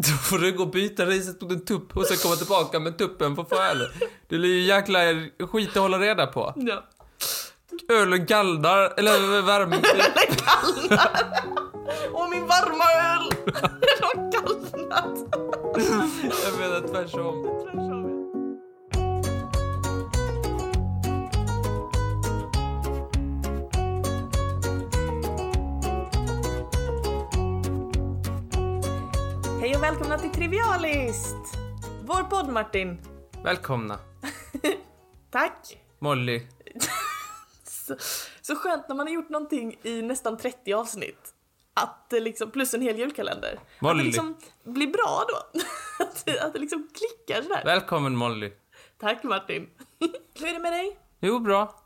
[0.08, 2.98] Då får du gå och byta riset mot en tupp och sen komma tillbaka med
[2.98, 3.88] tuppen på föl.
[4.28, 4.98] Det blir ju jäkla
[5.52, 6.54] skit att hålla reda på.
[6.56, 6.84] Ja.
[7.88, 9.76] Ölen gallnar, eller värme...
[12.12, 13.30] Och min varma öl!
[13.44, 15.18] Den har kallnat.
[16.44, 18.19] Jag menar tvärtom.
[29.70, 31.36] Hej och välkomna till Trivialist!
[32.04, 33.00] Vår podd Martin.
[33.44, 33.98] Välkomna.
[35.30, 35.78] Tack.
[35.98, 36.46] Molly.
[37.64, 37.96] Så,
[38.40, 41.34] så skönt när man har gjort någonting i nästan 30 avsnitt.
[41.74, 43.52] Att det liksom, plus en hel julkalender.
[43.76, 43.98] Att Molly.
[43.98, 45.60] det liksom blir bra då.
[46.04, 47.62] Att det, att det liksom klickar sådär.
[47.64, 48.52] Välkommen Molly.
[48.98, 49.68] Tack Martin.
[50.38, 50.98] Hur är det med dig?
[51.20, 51.80] Jo, bra.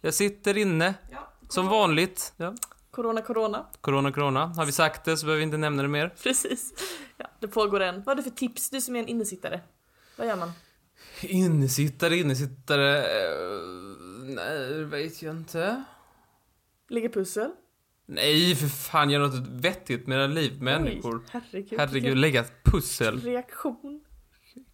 [0.00, 1.32] Jag sitter inne, Ja.
[1.48, 2.32] som vanligt.
[2.36, 2.54] Ja.
[2.90, 3.66] Corona, corona.
[3.80, 4.46] Corona, corona.
[4.46, 6.14] Har vi sagt det så behöver vi inte nämna det mer.
[6.22, 6.74] Precis.
[7.16, 7.96] Ja, det pågår en.
[7.96, 9.60] Vad har du för tips, du som är en innesittare?
[10.16, 10.52] Vad gör man?
[11.20, 12.98] Innesittare, innesittare...
[12.98, 13.58] eh,
[14.22, 15.84] nej, det vet jag inte.
[16.88, 17.50] Lägger pussel?
[18.06, 21.16] Nej, för fan, gör något vettigt med era liv, människor.
[21.16, 21.80] Oj, herregud.
[21.80, 23.20] Herregud, lägga ett pussel.
[23.20, 24.04] Reaktion.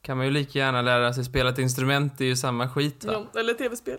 [0.03, 3.05] Kan man ju lika gärna lära sig spela ett instrument, det är ju samma skit
[3.05, 3.12] va?
[3.12, 3.98] Ja, eller tv-spel.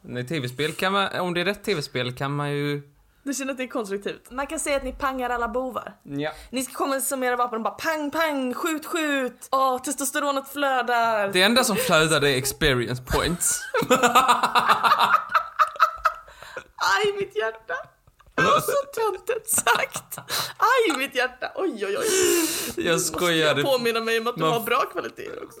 [0.00, 2.82] Nej, tv-spel kan man, om det är rätt tv-spel kan man ju...
[3.24, 4.30] Du känner att det är konstruktivt?
[4.30, 5.92] Man kan säga att ni pangar alla bovar.
[6.02, 6.30] Ja.
[6.50, 9.48] Ni ska komma som era vapen och bara pang, pang, skjut, skjut.
[9.50, 11.28] Åh, testosteronet flödar.
[11.28, 13.60] Det enda som flödar är experience points.
[16.76, 17.74] Aj, mitt hjärta.
[18.34, 20.18] Det var så töntigt sagt.
[20.58, 21.52] Aj, mitt hjärta.
[21.54, 22.06] Oj, oj, oj.
[22.84, 23.56] Jag Måste skojar.
[23.56, 25.60] jag påminna mig om att du Man- har bra kvaliteter också.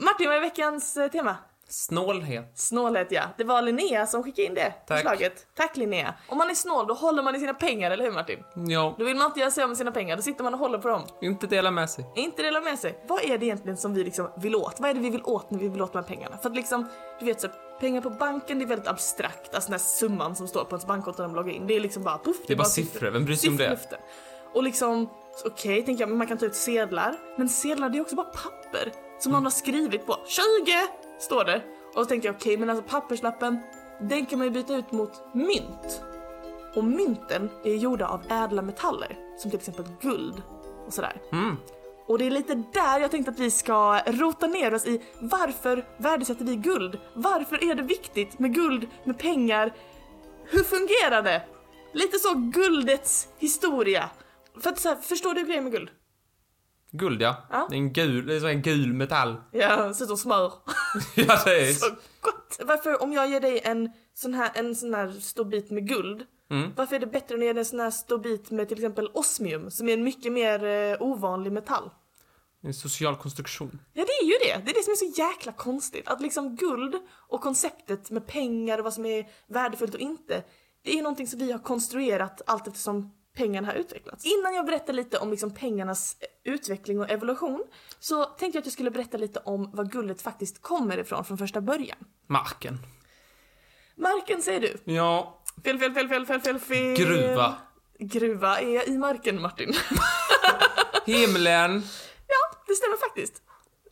[0.00, 1.36] Martin, vad är veckans eh, tema?
[1.72, 2.52] Snålhet.
[2.54, 3.22] Snålhet, ja.
[3.36, 4.98] Det var Linnea som skickade in det Tack.
[4.98, 5.46] förslaget.
[5.56, 6.14] Tack Linnea.
[6.28, 8.38] Om man är snål, då håller man i sina pengar, eller hur Martin?
[8.54, 10.60] Ja, Då vill man inte göra sig av med sina pengar, då sitter man och
[10.60, 11.02] håller på dem.
[11.22, 12.04] inte dela med sig.
[12.16, 13.04] Inte dela med sig.
[13.08, 14.80] Vad är det egentligen som vi liksom vill åt?
[14.80, 16.38] Vad är det vi vill åt när vi vill åt de här pengarna?
[16.42, 17.48] För att liksom, du vet så
[17.80, 19.54] pengar på banken det är väldigt abstrakt.
[19.54, 21.66] Alltså den här summan som står på ens bankkonto när man loggar in.
[21.66, 22.36] Det är liksom bara puff.
[22.46, 23.78] Det är bara siffror, vem bryr sig om det?
[24.54, 25.10] Och liksom,
[25.44, 27.14] okej tänker jag, men man kan ta ut sedlar.
[27.38, 28.92] Men sedlar det är också bara papper.
[29.18, 30.16] Som någon har skrivit på.
[30.26, 30.72] 20!
[31.22, 31.62] Står det.
[31.94, 33.58] Och så tänkte jag, okej men alltså papperslappen,
[34.00, 36.02] den kan man ju byta ut mot mynt.
[36.74, 39.18] Och mynten är gjorda av ädla metaller.
[39.38, 40.42] Som till exempel guld
[40.86, 41.22] och sådär.
[41.32, 41.56] Mm.
[42.06, 45.86] Och det är lite där jag tänkte att vi ska rota ner oss i varför
[45.96, 46.98] värdesätter vi guld?
[47.14, 49.72] Varför är det viktigt med guld, med pengar?
[50.44, 51.42] Hur fungerar det?
[51.92, 54.10] Lite så guldets historia.
[54.60, 55.90] För att så här, förstår du grejen med guld?
[56.92, 57.36] Guld ja.
[57.50, 57.66] Ja.
[57.70, 59.36] Det är en gul, det är en gul metall.
[59.52, 60.52] Ja, ser ut som smör.
[61.16, 61.72] ja, det är...
[61.72, 61.86] Så
[62.20, 62.58] gott!
[62.64, 66.26] Varför om jag ger dig en sån här, en sån här stor bit med guld,
[66.50, 66.70] Mm.
[66.76, 68.78] varför är det bättre än att ge dig en sån här stor bit med till
[68.78, 71.90] exempel osmium, som är en mycket mer eh, ovanlig metall?
[72.62, 73.78] En social konstruktion.
[73.92, 76.08] Ja det är ju det, det är det som är så jäkla konstigt.
[76.08, 76.94] Att liksom guld
[77.28, 80.42] och konceptet med pengar och vad som är värdefullt och inte,
[80.84, 84.24] det är någonting som vi har konstruerat allt eftersom pengarna har utvecklats.
[84.24, 87.64] Innan jag berättar lite om liksom pengarnas eh, utveckling och evolution
[87.98, 91.38] så tänkte jag att jag skulle berätta lite om var guldet faktiskt kommer ifrån från
[91.38, 91.98] första början.
[92.26, 92.78] Marken.
[93.96, 94.92] Marken säger du.
[94.92, 95.42] Ja.
[95.64, 96.96] Fel, fel, fel, fel, fel, fel, fel.
[96.96, 97.54] Gruva.
[97.98, 99.72] Gruva är i marken Martin.
[101.06, 101.82] Himlen.
[102.26, 103.42] ja, det stämmer faktiskt.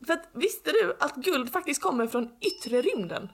[0.07, 3.29] För att visste du att guld faktiskt kommer från yttre rymden?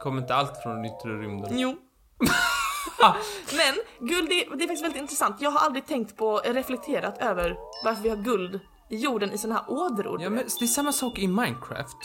[0.00, 1.58] Kommer inte allt från yttre rymden.
[1.58, 1.76] Jo.
[3.52, 5.36] Men guld är, det är faktiskt väldigt intressant.
[5.40, 8.60] Jag har aldrig tänkt på, reflekterat över varför vi har guld
[8.90, 10.22] i jorden i såna här ådror.
[10.22, 11.96] Ja, men det är samma sak i Minecraft.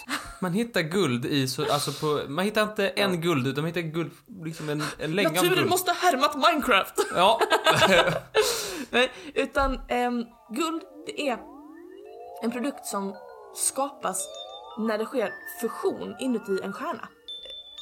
[0.41, 3.81] Man hittar guld i så, alltså på, man hittar inte en guld utan man hittar
[3.81, 4.11] guld,
[4.43, 5.69] liksom en, en länga Naturen guld.
[5.69, 6.93] måste ha härmat Minecraft!
[7.15, 7.39] Ja.
[8.89, 11.37] Nej, utan ehm, guld det är
[12.43, 13.15] en produkt som
[13.55, 14.27] skapas
[14.77, 17.07] när det sker fusion inuti en stjärna.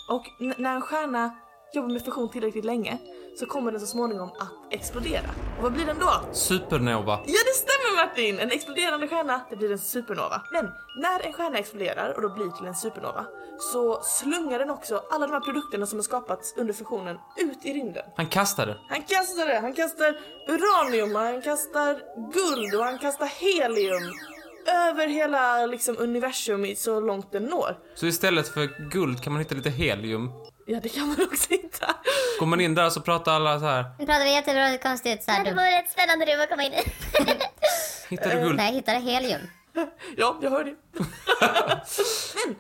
[0.09, 0.25] Och
[0.57, 1.35] när en stjärna
[1.75, 2.97] jobbar med fusion tillräckligt länge
[3.39, 5.29] så kommer den så småningom att explodera.
[5.57, 6.34] Och vad blir den då?
[6.34, 7.19] Supernova.
[7.25, 8.39] Ja det stämmer Martin!
[8.39, 10.41] En exploderande stjärna, det blir en supernova.
[10.52, 10.66] Men
[11.02, 13.25] när en stjärna exploderar och då blir till en supernova
[13.59, 17.73] så slungar den också alla de här produkterna som har skapats under fusionen ut i
[17.73, 18.03] rymden.
[18.16, 18.78] Han kastade.
[18.90, 20.17] Han kastar det, han kastar
[20.47, 22.02] uranium, och han kastar
[22.34, 24.14] guld och han kastar helium
[24.67, 27.78] över hela liksom, universum så långt den når.
[27.96, 30.31] Så istället för guld kan man hitta lite helium.
[30.65, 31.95] Ja det kan man också hitta.
[32.39, 33.85] Går man in där så pratar alla så här.
[33.99, 35.43] Nu pratar vi jättebra konstigt såhär.
[35.43, 36.83] Det Du, var ett spännande rum att komma in i.
[38.09, 38.55] Hittar du guld?
[38.55, 39.41] nej, jag hittade helium.
[40.17, 40.75] Ja, jag hör det.
[42.45, 42.55] Men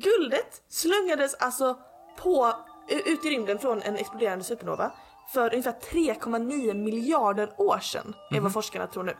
[0.00, 1.78] guldet slungades alltså
[2.22, 2.52] på,
[3.06, 4.92] ut i rymden från en exploderande supernova
[5.32, 9.16] för ungefär 3,9 miljarder år sedan, är vad forskarna tror nu.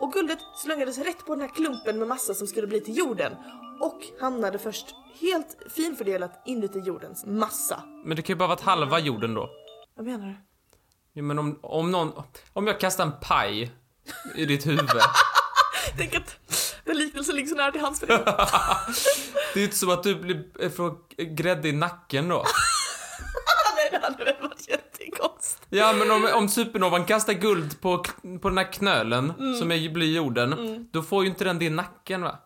[0.00, 3.32] Och guldet slungades rätt på den här klumpen med massa som skulle bli till jorden.
[3.80, 7.82] Och hamnade först helt finfördelat inuti jordens massa.
[8.04, 9.50] Men det kan ju bara varit halva jorden då.
[9.96, 10.34] Vad menar du?
[11.12, 12.12] Ja, men om, om någon...
[12.52, 13.72] Om jag kastar en paj
[14.34, 14.88] i ditt huvud.
[15.96, 16.38] Tänk att
[16.84, 18.18] den liknelsen ligger så nära till hands för dig.
[19.54, 20.96] Det är inte som att du blir, får
[21.34, 22.36] grädde i nacken då.
[23.76, 25.66] Nej, det hade väl varit jättekonstigt.
[25.68, 28.04] Ja, men om, om supernovan kastar guld på,
[28.42, 31.70] på den här knölen som är, blir jorden, då får ju inte den det i
[31.70, 32.38] nacken va?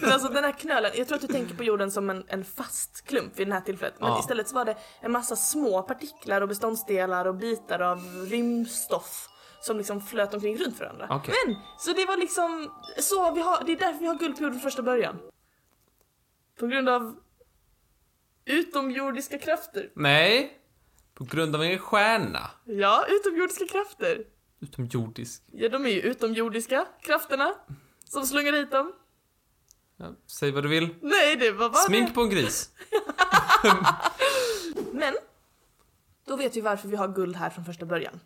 [0.00, 2.44] Men alltså den här knölen, jag tror att du tänker på jorden som en, en
[2.44, 3.94] fast klump vid det här tillfället.
[4.00, 4.20] Men Ja.
[4.20, 7.98] istället så var det en massa små partiklar och beståndsdelar och bitar av
[8.30, 9.28] rymdstoff
[9.62, 11.06] som liksom flöt omkring runt varandra.
[11.10, 11.34] Okej.
[11.46, 14.42] Men, så det var liksom, så vi har, det är därför vi har guld på
[14.42, 15.18] jorden från första början.
[16.58, 17.16] På grund av
[18.44, 19.90] utomjordiska krafter.
[19.94, 20.56] Nej.
[21.14, 22.50] På grund av en stjärna.
[22.64, 24.24] Ja, utomjordiska krafter.
[24.60, 25.42] Utomjordisk.
[25.52, 27.54] Ja, de är ju utomjordiska krafterna
[28.10, 28.92] som slungar hit dem.
[29.96, 30.88] Ja, säg vad du vill.
[31.00, 32.14] Nej, det var bara Smink det.
[32.14, 32.70] på en gris.
[34.92, 35.14] Men,
[36.26, 38.20] då vet vi varför vi har guld här från första början.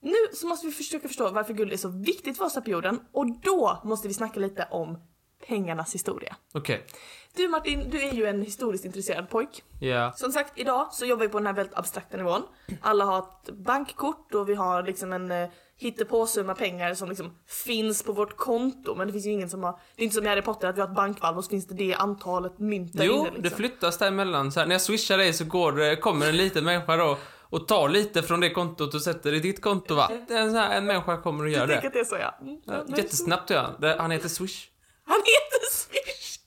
[0.00, 2.70] Nu så måste vi försöka förstå varför guld är så viktigt för oss här på
[2.70, 4.98] jorden och då måste vi snacka lite om
[5.46, 6.36] pengarnas historia.
[6.52, 6.86] Okej.
[7.34, 9.62] Du Martin, du är ju en historiskt intresserad pojk.
[9.80, 10.12] Ja.
[10.12, 12.42] Som sagt, idag så jobbar vi på den här väldigt abstrakta nivån.
[12.80, 15.48] Alla har ett bankkort och vi har liksom en eh,
[15.78, 18.94] hittepåsumma pengar som liksom finns på vårt konto.
[18.94, 20.76] Men det finns ju ingen som har, det är inte som i Harry Potter att
[20.76, 23.42] vi har ett bankvalv och så finns det det antalet mynt där Jo, inne liksom.
[23.42, 24.52] det flyttas däremellan.
[24.52, 27.18] Så här, när jag swishar dig så går, det- kommer en liten människa då
[27.50, 30.10] och tar lite från det kontot och sätter i ditt konto va?
[30.28, 31.86] Det en, här, en människa kommer och gör Jag tänker det.
[31.88, 32.38] att det är så ja.
[32.40, 33.80] Mm, Ja, Jättesnabbt gör han.
[33.80, 34.66] Det- Han heter Swish.
[35.06, 36.38] Han heter Swish!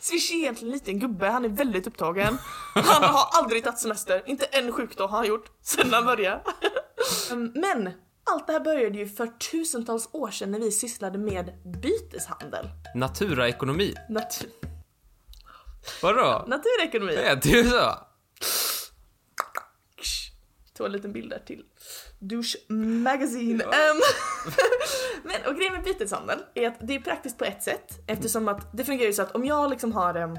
[0.00, 2.38] Swish är egentligen en gubbe, han är väldigt upptagen.
[2.74, 6.40] Han har aldrig tagit semester, inte en sjukdag har han gjort sen han började.
[7.32, 7.90] Um, Men
[8.30, 11.52] allt det här började ju för tusentals år sedan när vi sysslade med
[11.82, 12.68] byteshandel.
[12.94, 13.94] Naturaekonomi.
[14.08, 14.44] Nat-
[16.02, 16.44] Vadå?
[16.48, 17.12] naturekonomi.
[17.16, 17.94] Det heter ju så.
[20.76, 21.64] Tog en liten bild där till
[22.18, 22.56] Douche
[23.04, 23.64] Magazine.
[23.64, 24.00] Ehm,
[25.24, 28.76] Men och grejen med byteshandel är att det är praktiskt på ett sätt eftersom att
[28.76, 30.38] det fungerar ju så att om jag liksom har en,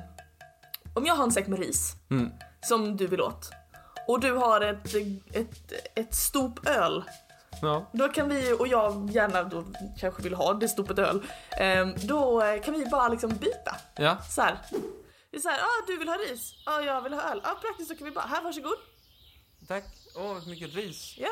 [0.96, 2.30] om jag har en säck med ris Mm.
[2.62, 3.50] som du vill åt
[4.08, 4.96] och du har ett,
[5.34, 7.04] ett, ett stop öl
[7.62, 7.90] Ja.
[7.94, 9.64] då kan vi, och jag gärna då
[10.00, 11.22] kanske vill ha det stopet öl,
[11.60, 13.76] ehm, då kan vi bara liksom byta.
[13.96, 14.18] Ja.
[14.30, 14.58] Så här.
[15.32, 16.54] Det är så här, ah, du vill ha ris?
[16.66, 17.42] Ja, ah, jag vill ha öl.
[17.44, 18.78] Ja, ah, praktiskt så kan vi bara, här varsågod.
[19.68, 19.84] Tack.
[20.16, 21.16] Åh, så mycket ris.
[21.18, 21.30] Ja,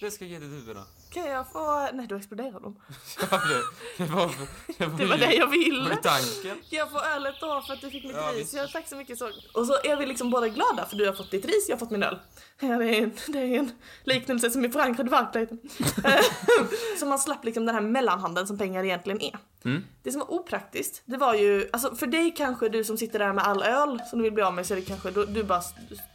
[0.00, 0.82] Det ska jag ge huvud då.
[1.10, 1.88] kan jag få...
[1.92, 2.76] Nej, då exploderar de.
[3.30, 4.30] Ja, det, det var,
[4.78, 5.96] det var, Det var ju- det jag det ville.
[5.96, 6.56] tanken.
[6.70, 8.54] Kan jag få ölet då för att du fick mitt Ja, ris?
[8.54, 9.30] Ja, tack så mycket så.
[9.54, 11.78] Och så är vi liksom båda glada för du har fått ditt ris, jag har
[11.78, 12.18] fått min öl.
[12.60, 13.72] Det, är en, det är en
[14.04, 15.58] liknelse som är förankrad i verkligheten.
[16.98, 19.38] Så man slapp liksom den här mellanhandeln som pengar egentligen är.
[19.64, 19.84] Mm.
[20.02, 23.32] Det som var opraktiskt, det var ju, alltså för dig kanske du som sitter där
[23.32, 25.44] med all öl som du vill bli av med så är det kanske, du, du,
[25.44, 25.62] bara,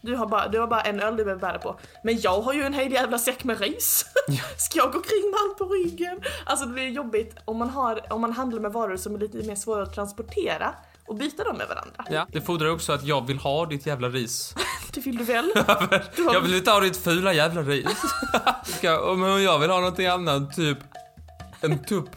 [0.02, 1.80] du, har bara, du har bara en öl du behöver bära på.
[2.04, 4.06] Men jag har ju en hel jävla säck med ris.
[4.58, 6.22] Ska jag gå kring med allt på ryggen?
[6.46, 9.38] Alltså det blir jobbigt om man, har, om man handlar med varor som är lite
[9.38, 10.76] mer svåra att transportera
[11.08, 12.06] och byta dem med varandra.
[12.10, 14.56] Ja, det fordrar också att jag vill ha ditt jävla ris.
[14.94, 15.52] Det vill du väl?
[16.16, 18.02] Du har, Jag vill inte ha ditt fula jävla ris.
[18.66, 20.78] Ska, om jag vill ha någonting annat, typ
[21.62, 22.10] en tupp.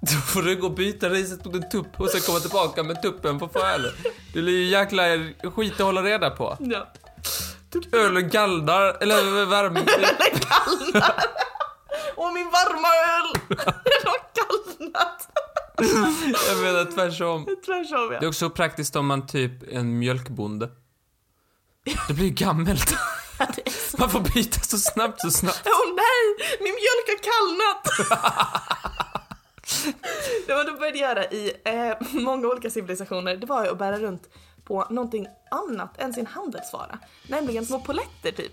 [0.00, 3.02] Då får du gå och byta riset mot en tupp och sen komma tillbaka med
[3.02, 3.92] tuppen på öl.
[4.34, 5.02] Det blir ju jäkla
[5.54, 6.56] skit att hålla reda på.
[6.60, 6.86] Ja.
[7.92, 9.80] Ölen gallnar, eller värme.
[9.80, 11.14] Ölen kallnar!
[12.16, 13.32] Åh min varma öl!
[13.48, 13.58] Den
[14.04, 15.28] har kallnat!
[16.48, 16.84] Jag menar.
[16.84, 18.20] Tvärtom Det ja.
[18.20, 20.68] är också praktiskt om man typ är en mjölkbonde.
[22.08, 22.64] Det blir ju.
[23.56, 25.62] Det så- Man får byta så snabbt, så snabbt.
[25.64, 26.48] Åh nej!
[26.60, 28.10] Min mjölk har kallnat!
[30.46, 33.98] det var de började göra i eh, många olika civilisationer, det var ju att bära
[33.98, 34.28] runt
[34.64, 36.98] på någonting annat än sin handelsvara.
[37.28, 38.52] Nämligen små poletter typ.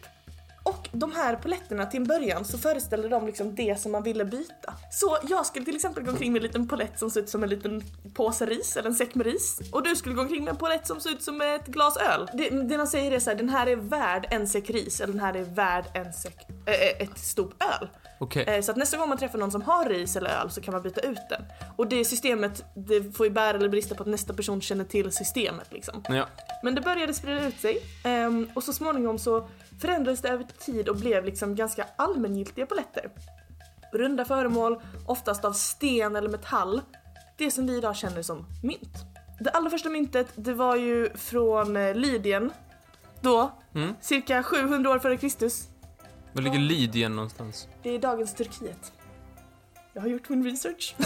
[0.67, 4.25] Och de här poletterna till en början så föreställde de liksom det som man ville
[4.25, 4.73] byta.
[4.91, 7.43] Så jag skulle till exempel gå omkring med en liten polett som ser ut som
[7.43, 7.83] en liten
[8.13, 9.59] påse ris eller en säck med ris.
[9.71, 12.29] Och du skulle gå omkring med en polett som ser ut som ett glas öl.
[12.33, 15.13] Det, det man säger är så här, den här är värd en säck ris eller
[15.13, 17.89] den här är värd en säck, äh, ett stort öl.
[18.19, 18.43] Okej.
[18.47, 20.73] Eh, Så att nästa gång man träffar någon som har ris eller öl så kan
[20.73, 21.41] man byta ut den.
[21.75, 25.11] Och det systemet, det får ju bära eller brista på att nästa person känner till
[25.11, 26.03] systemet liksom.
[26.09, 26.25] Ja.
[26.63, 29.47] Men det började sprida ut sig ehm, och så småningom så
[29.81, 33.09] förändrades det över tid och blev liksom ganska allmängiltiga poletter.
[33.93, 36.81] Runda föremål, oftast av sten eller metall.
[37.37, 38.93] Det som vi idag känner som mynt.
[39.39, 42.51] Det allra första myntet, det var ju från eh, Lydien.
[43.21, 43.93] Då, Mm.
[44.01, 45.63] cirka 700 år före Kristus.
[46.37, 47.67] Var ligger Lydien någonstans?
[47.83, 48.93] Det är dagens Turkiet.
[49.93, 50.95] Jag har gjort min research.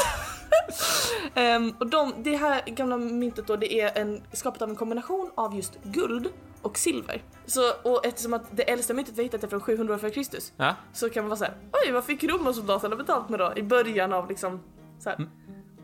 [1.36, 5.32] Ehm, och de, det här gamla myntet då, det är en, skapat av en kombination
[5.36, 6.28] av just guld
[6.62, 7.24] och silver.
[7.46, 10.54] Så, och eftersom att det äldsta myntet vi hittat är från 700 år före Kristus
[10.58, 10.76] Ja?
[10.94, 11.54] så kan man vara såhär,
[11.86, 13.54] oj vad fick romarsoldaterna betalt med då?
[13.56, 14.64] I början av liksom
[15.00, 15.30] så här.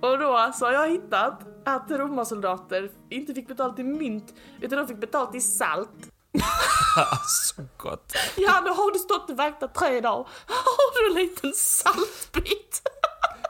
[0.01, 4.87] Och då så har jag hittat att romarsoldater inte fick betalt i mynt utan de
[4.87, 6.11] fick betalt i salt.
[7.27, 8.13] Så gott.
[8.35, 10.27] Ja, nu har du stått och vaktat tre dagar.
[10.47, 12.81] Har du en liten saltbit?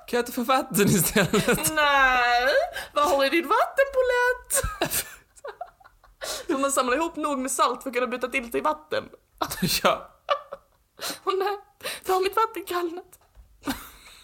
[0.07, 1.72] Kan jag inte få vatten istället?
[1.75, 2.48] Nej,
[2.93, 4.62] vad har du i din vattenpolett?
[6.48, 9.03] Får man samla ihop nog med salt för att kunna byta till till vatten?
[9.84, 10.13] ja.
[11.24, 11.57] Åh nej,
[12.05, 13.19] då har mitt vatten kallnat.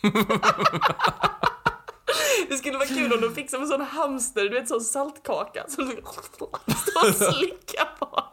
[2.49, 5.85] Det skulle vara kul om de fixade med sån hamster, du vet sån saltkaka som
[5.85, 6.01] du
[6.35, 8.23] står och slickar på.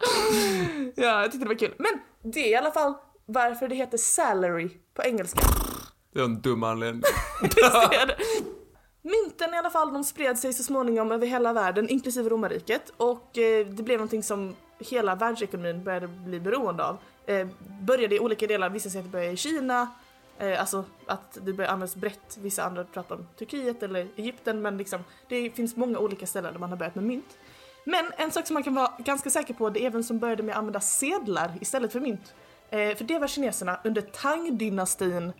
[0.96, 1.74] Ja, jag tyckte det var kul.
[1.78, 1.92] Men
[2.32, 2.94] det är i alla fall
[3.26, 5.40] varför det heter salary på engelska.
[6.14, 7.02] Det är en dum anledning.
[9.02, 12.92] Mynten i alla fall, de spred sig så småningom över hela världen, inklusive romarriket.
[12.96, 16.96] Och eh, det blev någonting som hela världsekonomin började bli beroende av.
[17.26, 17.46] Eh,
[17.80, 19.88] började i olika delar, vissa det började i Kina,
[20.40, 22.38] eh, alltså att det började användas brett.
[22.40, 26.60] Vissa andra pratar om Turkiet eller Egypten, men liksom, det finns många olika ställen där
[26.60, 27.38] man har börjat med mynt.
[27.84, 30.42] Men en sak som man kan vara ganska säker på, det är vem som började
[30.42, 32.34] med att använda sedlar istället för mynt.
[32.70, 35.32] Eh, för det var kineserna under Tang-dynastin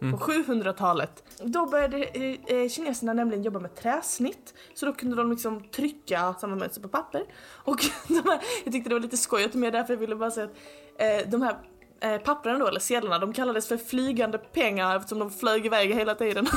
[0.00, 1.24] på 700-talet.
[1.42, 4.54] Då började eh, eh, kineserna nämligen jobba med träsnitt.
[4.74, 7.24] Så då kunde de liksom trycka samma mönster på papper.
[7.48, 10.16] Och de här, jag tyckte det var lite skoj att ta med därför jag ville
[10.16, 10.56] bara säga att
[10.98, 11.56] eh, de här
[12.00, 16.14] eh, papperna då, eller sedlarna, de kallades för flygande pengar eftersom de flög iväg hela
[16.14, 16.46] tiden.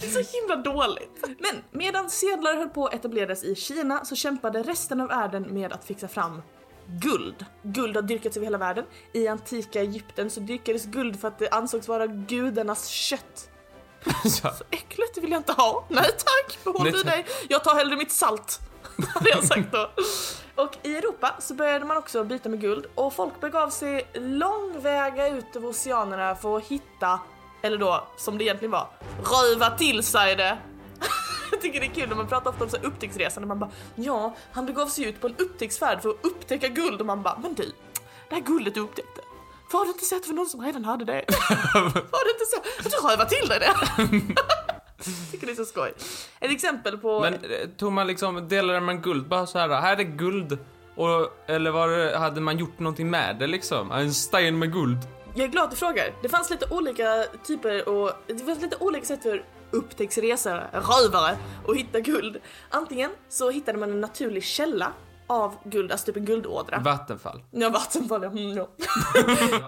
[0.00, 1.24] Det är så himla dåligt.
[1.38, 5.72] Men medan sedlar höll på att etableras i Kina så kämpade resten av världen med
[5.72, 6.42] att fixa fram
[6.86, 7.46] guld.
[7.62, 8.84] Guld har dyrkats över hela världen.
[9.12, 13.50] I antika Egypten så dyrkades guld för att det ansågs vara gudarnas kött.
[14.24, 14.30] ja.
[14.30, 15.84] Så äckligt, det vill jag inte ha.
[15.88, 17.26] Nej tack, behåll du dig.
[17.48, 18.60] Jag tar hellre mitt salt.
[19.14, 19.90] Hade jag sagt då.
[20.54, 25.28] Och i Europa så började man också byta med guld och folk begav sig långväga
[25.28, 27.20] ut över oceanerna för att hitta,
[27.62, 28.88] eller då som det egentligen var,
[29.24, 30.58] röva till sig det.
[31.50, 33.58] Jag tycker det är kul när man pratar ofta om så här upptäcktsresan och man
[33.58, 37.22] bara ja, han begav sig ut på en upptäcktsfärd för att upptäcka guld och man
[37.22, 37.72] bara men du,
[38.28, 39.20] det här guldet du upptäckte,
[39.72, 41.12] var det inte det var någon som redan hade det?
[41.74, 44.63] var det inte så att du rövade till dig det?
[45.30, 45.92] Tycker det är så skoj.
[46.40, 47.20] Ett exempel på...
[47.20, 47.38] Men
[47.76, 50.58] tog man liksom, delade man guld bara så här, här är guld.
[50.94, 53.92] Och, eller var det, hade man gjort någonting med det liksom?
[53.92, 54.98] En sten med guld.
[55.34, 56.14] Jag är glad att du frågar.
[56.22, 61.36] Det fanns lite olika typer och det fanns lite olika sätt för upptäcktsresare, rövare,
[61.68, 62.40] att hitta guld.
[62.70, 64.92] Antingen så hittade man en naturlig källa
[65.26, 66.78] av guld, alltså typ en guldådra.
[66.78, 67.42] Vattenfall.
[67.50, 68.28] Ja, vattenfall ja.
[68.28, 68.68] Mm, ja.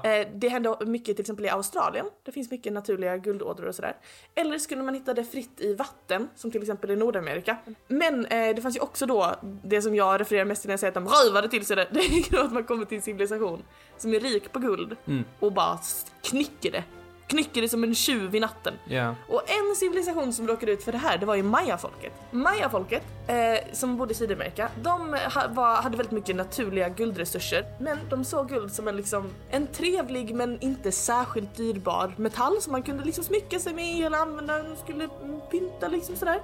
[0.11, 2.07] Eh, det hände mycket till exempel i Australien.
[2.25, 3.97] Det finns mycket naturliga guldådror och sådär.
[4.35, 7.57] Eller skulle man hitta det fritt i vatten, som till exempel i Nordamerika.
[7.89, 9.35] Men eh, det fanns ju också då,
[9.65, 11.89] det som jag refererar mest till när jag säger att de rövade till sig det,
[11.91, 13.63] det är ju att man kommer till en civilisation
[13.99, 15.25] som är rik på guld Mm.
[15.41, 15.79] och bara
[16.23, 16.85] knycker det.
[17.27, 18.75] Knycker det som en tjuv i natten.
[18.85, 19.15] Ja.
[19.29, 22.13] Och en civilisation som råkade ut för det här, det var ju mayafolket.
[22.31, 27.65] Mayafolket, eh, som bodde i Sydamerika, de ha, var, hade väldigt mycket naturliga guldresurser.
[27.81, 32.73] Men de såg guld som en, liksom, en trevlig men inte särskilt dyrbar metall som
[32.73, 35.09] man kunde liksom smycka sig med eller använda skulle
[35.51, 36.41] pynta liksom sådär.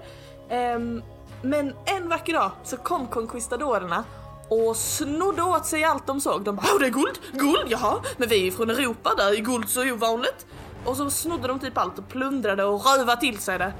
[0.48, 1.02] Ehm,
[1.42, 4.04] men en vacker dag så kom conquistadorerna
[4.48, 6.44] och snodde åt sig allt de såg.
[6.44, 9.32] De bara Åh det är guld, guld, jaha, men vi är ju från Europa där
[9.32, 10.46] är guld så ovanligt.
[10.84, 13.72] Och så snodde de typ allt och plundrade och rövade till sig det.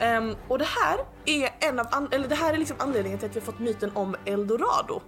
[0.00, 3.36] Ehm, och det här är en av eller det här är liksom anledningen till att
[3.36, 5.00] vi har fått myten om Eldorado.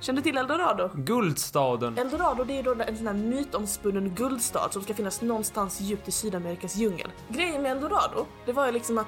[0.00, 0.90] Känner du till Eldorado?
[0.94, 1.98] Guldstaden.
[1.98, 6.12] Eldorado det är då en sån här mytomspunnen guldstad som ska finnas någonstans djupt i
[6.12, 7.10] Sydamerikas djungel.
[7.28, 9.06] Grejen med Eldorado, det var ju liksom att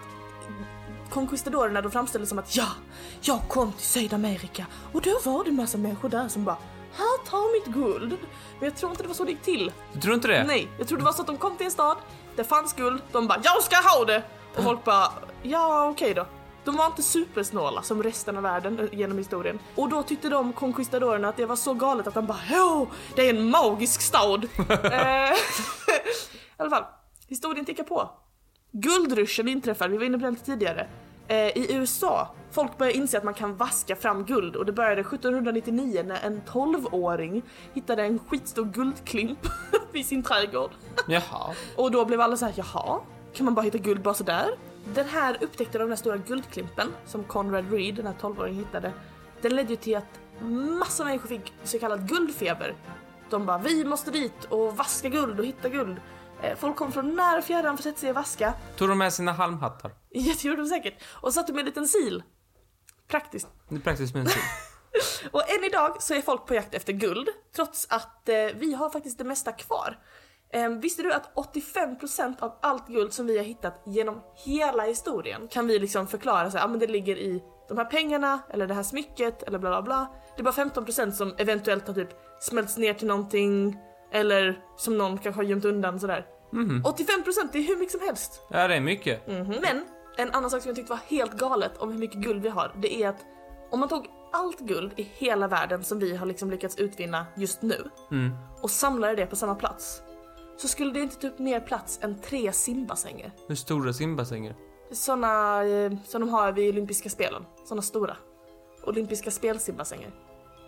[1.10, 2.66] conquistadorerna då framställdes som att ja,
[3.20, 6.56] jag kom till Sydamerika och då var det en massa människor där som bara
[6.96, 8.10] här, ta mitt guld.
[8.58, 9.72] Men jag tror inte det var så det gick till.
[9.92, 10.44] Du tror inte det?
[10.44, 11.96] Nej, jag tror det var så att de kom till en stad,
[12.36, 14.22] det fanns guld, de bara jag ska ha det!
[14.56, 15.08] Och folk bara
[15.42, 16.26] ja okej då.
[16.64, 19.58] De var inte supersnåla som resten av världen eh, genom historien.
[19.74, 23.26] Och då tyckte de conquistadorerna att det var så galet att de bara ja, det
[23.26, 24.48] är en magisk stad.
[24.68, 25.32] Eh,
[26.58, 26.84] I alla fall,
[27.28, 28.10] historien tickar på.
[28.72, 30.88] Guldruschen inträffar, vi var inne på den lite tidigare.
[31.28, 35.00] Eh, I USA, folk började inse att man kan vaska fram guld och det började
[35.00, 37.42] 1799 när en 12-åring
[37.72, 39.38] hittade en skitstor guldklimp
[39.92, 40.70] i sin trädgård.
[41.08, 41.54] Jaha.
[41.76, 43.00] Och då blev alla så här: jaha,
[43.34, 44.48] kan man bara hitta guld bara sådär?
[44.94, 48.92] Den här upptäckten av den här stora guldklimpen som Conrad Reed, den här 12-åringen hittade,
[49.42, 50.20] den ledde ju till att
[50.78, 52.74] massa människor fick så kallad guldfeber.
[53.30, 55.96] De bara, vi måste dit och vaska guld och hitta guld.
[56.42, 58.54] Eh, Folk kom från nära och fjärran för att sätta sig och vaska.
[58.76, 59.90] Tog de med sina halmhattar?
[60.10, 61.02] Ja, det gjorde de säkert.
[61.10, 62.16] Och satte med en liten sil.
[63.12, 63.48] Praktiskt.
[63.68, 64.42] Det är praktiskt sil.
[65.30, 68.90] Och än idag så är folk på jakt efter guld, trots att eh, vi har
[68.90, 69.98] faktiskt det mesta kvar.
[70.52, 75.48] Eh, visste du att 85% av allt guld som vi har hittat genom hela historien
[75.48, 78.66] kan vi liksom förklara så här, ah, men det ligger i de här pengarna, eller
[78.66, 80.06] det här smycket, eller bla bla bla.
[80.36, 83.78] Det är bara 15% som eventuellt har typ smälts ner till någonting,
[84.12, 86.26] eller som någon kanske har gömt undan sådär.
[86.52, 88.40] 85% det är hur mycket som helst.
[88.50, 89.26] Ja, det är mycket.
[89.26, 89.84] Men
[90.16, 92.74] en annan sak som jag tyckte var helt galet om hur mycket guld vi har,
[92.82, 93.24] det är att
[93.70, 97.62] om man tog allt guld i hela världen som vi har liksom lyckats utvinna just
[97.62, 97.90] nu
[98.62, 100.02] och samlade det på samma plats
[100.56, 103.32] så skulle det inte ta upp mer plats än tre simbassänger.
[103.48, 104.54] Hur stora simbassänger?
[104.92, 107.44] Såna eh, som de har vid olympiska spelen.
[107.64, 108.16] Såna stora.
[108.84, 110.10] Olympiska spelsimbassänger.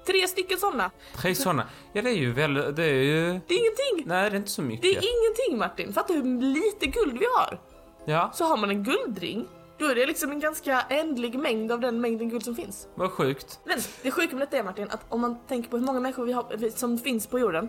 [0.06, 0.90] Tre stycken såna.
[1.16, 1.68] Tre såna.
[1.92, 2.54] Ja, det är ju väl...
[2.54, 3.40] Det är ju...
[3.46, 4.08] Det är ingenting.
[4.08, 4.84] Nej, det är inte så Det mycket.
[4.84, 5.92] är ingenting Martin.
[5.92, 7.60] Fatta hur lite guld vi har.
[8.04, 11.80] Ja, Så har man en guldring, då är det liksom en ganska ändlig mängd av
[11.80, 12.88] den mängden guld som finns.
[12.94, 13.60] vad sjukt.
[13.64, 16.24] Men det sjuka med detta är Martin, att om man tänker på hur många människor
[16.24, 17.68] vi har, som finns på jorden,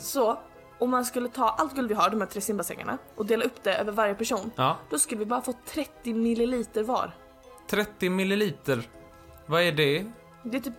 [0.00, 0.38] så
[0.78, 3.62] om man skulle ta allt guld vi har, de här tre simbassängerna, och dela upp
[3.62, 4.76] det över varje person, Ja.
[4.90, 7.10] då skulle vi bara få 30 milliliter var.
[7.70, 8.88] 30 milliliter.
[9.46, 10.06] Vad är det?
[10.42, 10.74] Det är typ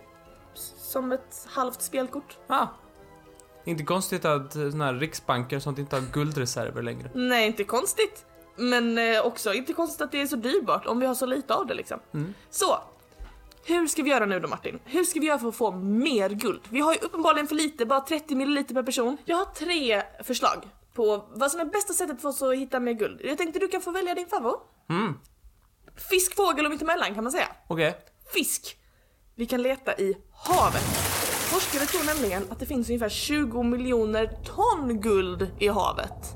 [0.76, 2.38] som ett halvt spelkort.
[2.46, 2.66] Ah.
[3.64, 7.10] Inte konstigt att såna här riksbanker och sånt inte har guldreserver längre.
[7.14, 8.26] Nej, inte konstigt.
[8.60, 11.54] Men eh, också inte konstigt att det är så dyrbart om vi har så lite
[11.54, 12.00] av det liksom.
[12.50, 12.78] Så,
[13.64, 14.78] hur ska vi göra nu då Martin?
[14.84, 16.60] Hur ska vi göra för att få mer guld?
[16.68, 19.16] Vi har ju uppenbarligen för lite, bara 30 milliliter per person.
[19.24, 22.92] Jag har tre förslag på vad som är bästa sättet för oss att hitta mer
[22.92, 23.20] guld.
[23.24, 24.60] Jag tänkte du kan få välja din favorit.
[24.90, 25.14] Mm.
[26.10, 27.48] Fisk, fågel och mittemellan kan man säga.
[27.68, 27.98] Okej.
[28.34, 28.76] Fisk.
[29.34, 30.82] Vi kan leta i havet.
[31.50, 36.34] Forskare tror nämligen att det finns ungefär 20 miljoner ton guld i havet.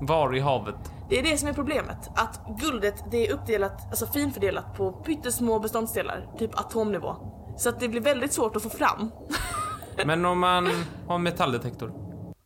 [0.00, 0.95] Var i havet?
[1.08, 2.08] Det är det som är problemet.
[2.14, 7.16] Att guldet det är uppdelat, alltså finfördelat på pyttesmå beståndsdelar, typ atomnivå.
[7.58, 9.10] Så att det blir väldigt svårt att få fram.
[10.06, 10.68] Men om man
[11.06, 11.92] har metalldetektor?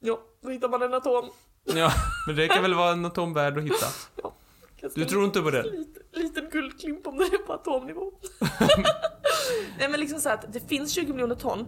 [0.00, 1.30] Jo, då hittar man en atom.
[1.64, 1.90] Ja,
[2.26, 3.86] men det kan väl vara en atomvärld att hitta?
[4.22, 4.32] Ja,
[4.94, 5.62] Du tror inte på det?
[5.62, 8.12] Liten, liten guldklimp om det är på atomnivå.
[9.78, 11.66] Nej men liksom så att det finns 20 miljoner ton.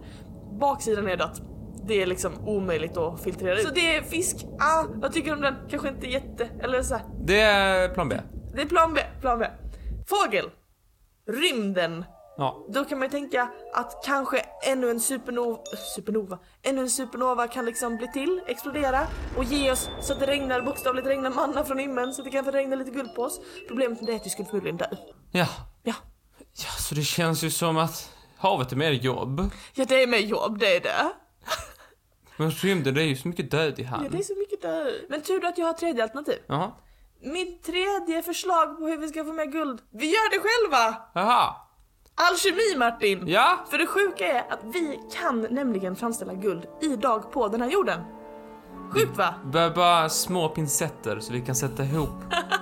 [0.59, 1.41] Baksidan är det att
[1.85, 3.67] det är liksom omöjligt att filtrera ut.
[3.67, 5.55] Så det är fisk, ah, vad tycker du om den?
[5.69, 7.05] Kanske inte jätte, eller så här.
[7.25, 8.19] Det är plan B.
[8.55, 9.45] Det är plan B, plan B.
[10.07, 10.49] Fågel.
[11.27, 12.05] Rymden.
[12.37, 12.65] Ja.
[12.69, 15.57] Då kan man ju tänka att kanske ännu en supernova,
[15.95, 20.27] supernova, ännu en supernova kan liksom bli till, explodera och ge oss så att det
[20.27, 23.21] regnar, bokstavligt regnar manna från himlen så att det kan få regna lite guld på
[23.21, 23.41] oss.
[23.67, 24.85] Problemet med det är att vi skulle förmodligen dö.
[25.31, 25.47] Ja.
[25.83, 25.93] Ja.
[26.53, 29.51] Ja, så det känns ju som att havet är mer jobb.
[29.73, 31.11] Ja, det är med jobb, det är det.
[32.37, 34.07] Men rymden, det är ju så mycket död i Ja, hamn.
[34.11, 34.93] det är så mycket död.
[35.09, 36.39] Men tur att jag har tredje alternativ.
[36.47, 36.71] Jaha.
[37.21, 39.81] Mitt tredje förslag på hur vi ska få mer guld.
[39.91, 41.01] Vi gör det själva!
[41.13, 41.55] Jaha.
[42.15, 43.23] Alkemi Martin!
[43.27, 43.65] Ja.
[43.69, 47.99] För det sjuka är att vi kan nämligen framställa guld idag på den här jorden.
[48.93, 49.33] Sjukt va?
[49.45, 52.09] Behöver bara små pincetter så vi kan sätta ihop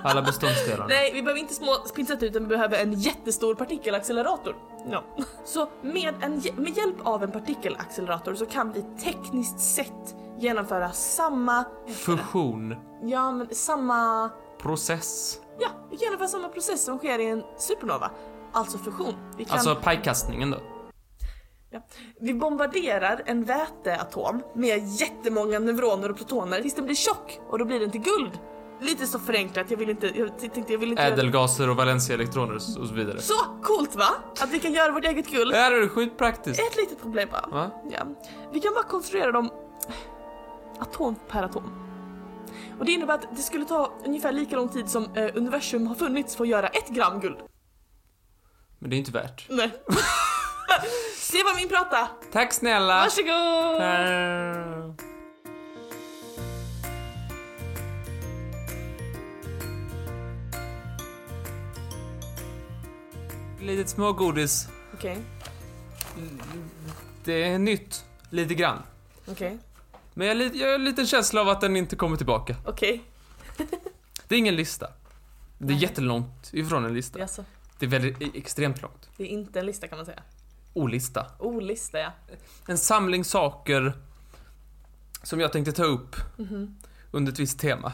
[0.04, 0.86] alla beståndsdelarna.
[0.88, 4.56] Nej, vi behöver inte små pincetter utan vi behöver en jättestor partikelaccelerator.
[4.90, 5.04] Ja.
[5.44, 11.64] Så med, en, med hjälp av en partikelaccelerator så kan vi tekniskt sett genomföra samma...
[11.86, 12.74] Fusion.
[13.02, 14.30] Ja, men samma...
[14.58, 15.40] Process.
[15.58, 18.10] Ja, vi kan genomföra samma process som sker i en supernova.
[18.52, 19.14] Alltså fusion.
[19.36, 19.54] Vi kan...
[19.54, 20.58] Alltså pajkastningen då.
[21.70, 21.80] Ja.
[22.20, 27.64] Vi bombarderar en väteatom med jättemånga neuroner och protoner tills den blir tjock och då
[27.64, 28.38] blir den till guld.
[28.82, 30.06] Lite så förenklat, jag vill inte...
[30.18, 31.02] Jag tänkte jag vill inte...
[31.02, 33.20] Ädelgaser och valensia-elektroner och så vidare.
[33.20, 34.08] Så coolt va?
[34.40, 35.54] Att vi kan göra vårt eget guld.
[35.54, 36.60] Ja, det är skitpraktiskt.
[36.60, 37.46] Ett litet problem bara.
[37.50, 37.70] Va?
[37.90, 38.06] Ja.
[38.52, 39.50] Vi kan bara konstruera dem
[40.78, 41.72] atom per atom.
[42.78, 45.94] Och det innebär att det skulle ta ungefär lika lång tid som eh, universum har
[45.94, 47.38] funnits för att göra ett gram guld.
[48.78, 49.46] Men det är inte värt.
[49.48, 49.70] Nej.
[51.16, 52.08] Se vad min prata!
[52.32, 52.94] Tack snälla!
[52.94, 53.78] Varsågod!
[54.98, 55.11] Tack.
[63.62, 64.68] Litet smågodis.
[64.94, 65.18] Okej,
[67.24, 68.04] Det är nytt.
[68.30, 68.82] Lite grann.
[69.26, 69.58] okej,
[70.14, 72.56] Men jag jag har en liten känsla av att den inte kommer tillbaka.
[72.66, 73.02] okej.
[74.28, 74.86] Det är ingen lista.
[75.58, 75.82] Det är Nej.
[75.82, 77.18] jättelångt ifrån en lista.
[77.18, 77.44] Jaså,
[77.78, 79.08] Det är väldigt, extremt långt.
[79.16, 80.22] det är inte en lista kan man säga.
[80.74, 81.26] Olista.
[81.38, 82.12] O-lista ja.
[82.68, 83.92] En samling saker
[85.22, 86.76] som jag tänkte ta upp Mhm.
[87.10, 87.92] under ett visst tema.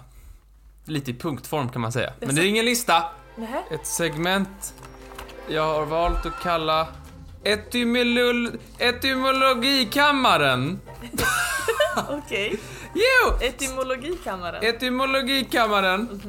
[0.85, 2.13] Lite i punktform kan man säga.
[2.21, 3.05] Men det är ingen lista.
[3.37, 3.63] Nähä?
[3.71, 4.75] Ett segment
[5.51, 6.87] jag har valt att kalla
[7.45, 10.81] Etymolol- Etymologikammaren.
[12.09, 12.61] Okej.
[12.95, 13.35] Jo!
[13.41, 14.65] Etymologikammaren.
[14.65, 16.23] Etymologikammaren.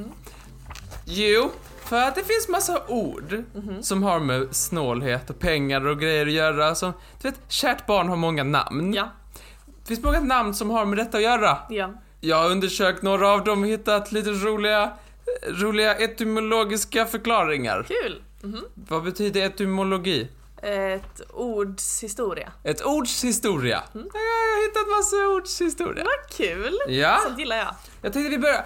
[1.06, 1.52] Jo,
[1.86, 3.44] för att det finns massa ord
[3.82, 6.76] som har med snålhet och pengar och grejer att göra.
[6.76, 8.94] Som, du vet, kärt barn har många namn.
[8.94, 9.10] Ja,
[9.66, 11.58] Det finns många namn som har med detta att göra.
[11.70, 11.94] ja.
[12.22, 14.92] Jag har undersökt några av dem och hittat lite roliga,
[15.48, 17.84] roliga etymologiska förklaringar.
[17.88, 18.22] Kul.
[18.76, 20.28] Vad betyder etymologi?
[20.62, 22.52] Ett ords historia.
[22.64, 23.84] Ett ords historia.
[23.94, 26.04] Ja, jag har hittat massa ords historia.
[26.04, 26.80] Vad kul.
[26.88, 27.20] Ja.
[27.24, 27.76] Sånt gillar jag.
[28.02, 28.66] Jag tänkte vi börjar,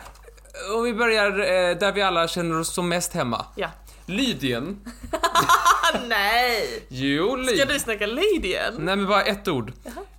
[0.77, 3.45] och vi börjar eh, där vi alla känner oss som mest hemma.
[3.55, 3.69] Ja.
[4.05, 4.79] Lydien.
[6.07, 6.85] Nej!
[6.89, 7.67] Jo, Ska Lydien.
[7.67, 8.73] du snacka Lydien?
[8.79, 9.73] Nej men bara ett ord.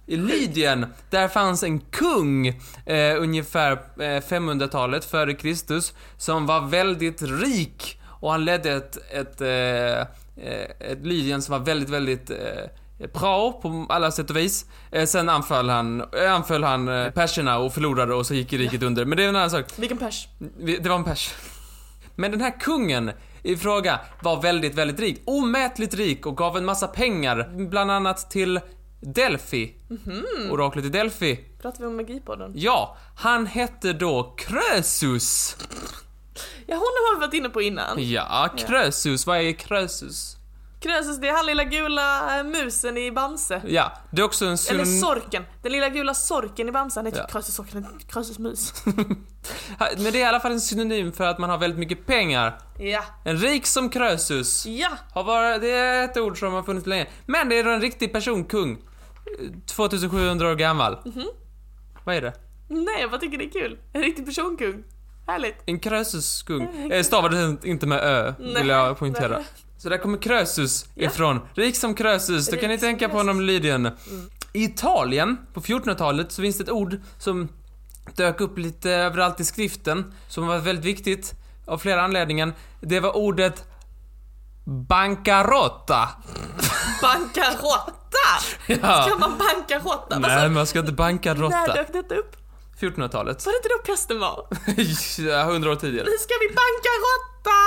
[0.07, 2.47] I Lydien, där fanns en kung
[2.87, 9.41] eh, ungefär eh, 500-talet före Kristus som var väldigt rik och han ledde ett, ett,
[9.41, 14.67] eh, eh, ett Lydien som var väldigt, väldigt eh, bra på alla sätt och vis.
[15.07, 19.05] Sen anföll han, anföll han perserna och förlorade och så gick riket under.
[19.05, 19.65] Men det är en annan sak.
[19.77, 20.29] Vilken pers?
[20.57, 21.35] Det var en pers.
[22.15, 23.11] Men den här kungen
[23.43, 25.23] i fråga var väldigt, väldigt rik.
[25.25, 28.61] Omätligt rik och gav en massa pengar, bland annat till
[29.01, 29.75] Delphi.
[30.51, 31.37] Oraklet i Delphi.
[31.63, 32.53] Pratar vi om Magipodden?
[32.55, 35.57] Ja, han hette då Krösus.
[36.67, 38.11] Ja, honom har vi varit inne på innan.
[38.11, 39.27] Ja, Krösus.
[39.27, 40.37] Vad är Krösus?
[40.81, 43.63] Krösus, det är han lilla gula eh, musen i Bamse.
[43.67, 45.01] Ja, det är också en Eller synonym...
[45.01, 45.45] sorken.
[45.63, 46.99] Den lilla gula sorken i Bamse.
[47.01, 47.27] Han heter Ja.
[47.27, 48.73] Krösus sorken, Krösus mus.
[49.97, 52.59] Men det är i alla fall en synonym för att man har väldigt mycket pengar.
[52.79, 53.05] ja.
[53.25, 54.67] En rik som Krösus.
[54.67, 54.91] Ja.
[55.13, 57.07] Har varit, det är ett ord som har funnits länge.
[57.27, 58.73] Men det är en riktig person, kung.
[58.73, 58.79] Eh,
[59.67, 60.99] 2700 år gammal.
[62.05, 62.33] Vad är det?
[62.69, 63.79] Nej, jag bara tycker det är kul.
[63.93, 64.85] En riktig personkung.
[65.27, 65.57] Härligt.
[65.67, 66.91] En Krösus-kung.
[66.93, 69.29] Eh, stavades inte med ö, vill jag poängtera.
[69.37, 69.45] nej.
[69.79, 71.07] Så där kommer Krösus Ja.
[71.11, 71.41] ifrån.
[71.55, 73.91] Rik som Krösus, då kan ni tänka på honom Lydien.
[74.53, 77.49] I Italien, på 1400-talet, så finns det ett ord som
[78.17, 81.33] dök upp lite överallt i skriften, som var väldigt viktigt
[81.67, 82.53] av flera anledningar.
[82.81, 83.65] Det var ordet
[84.67, 86.09] bankarotta.
[87.03, 87.95] Bankarotta!
[88.67, 89.03] Ja.
[89.07, 90.19] Ska man bankarotta?
[90.19, 91.73] Nej, man ska inte När bankarotta.
[91.75, 92.37] dök detta upp?
[92.91, 93.47] 1400-talet.
[93.47, 94.47] Var det inte då pesten var?
[95.31, 96.07] Ja, 100 år tidigare.
[96.07, 97.61] Nu ska vi bankarotta!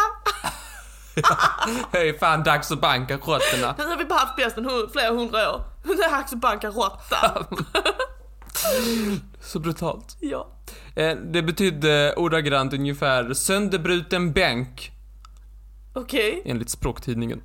[1.91, 3.75] Det är fan dags att banka råttorna.
[3.77, 5.61] Nu har vi bara haft pesten flera hundra år.
[5.83, 7.45] Nu är det dags att bankarotta.
[9.41, 10.17] Så brutalt.
[10.19, 10.47] ja.
[10.95, 14.91] Eh, Det betydde ordagrant ungefär sönderbruten bänk,
[15.93, 16.41] Okej.
[16.45, 17.41] enligt språktidningen.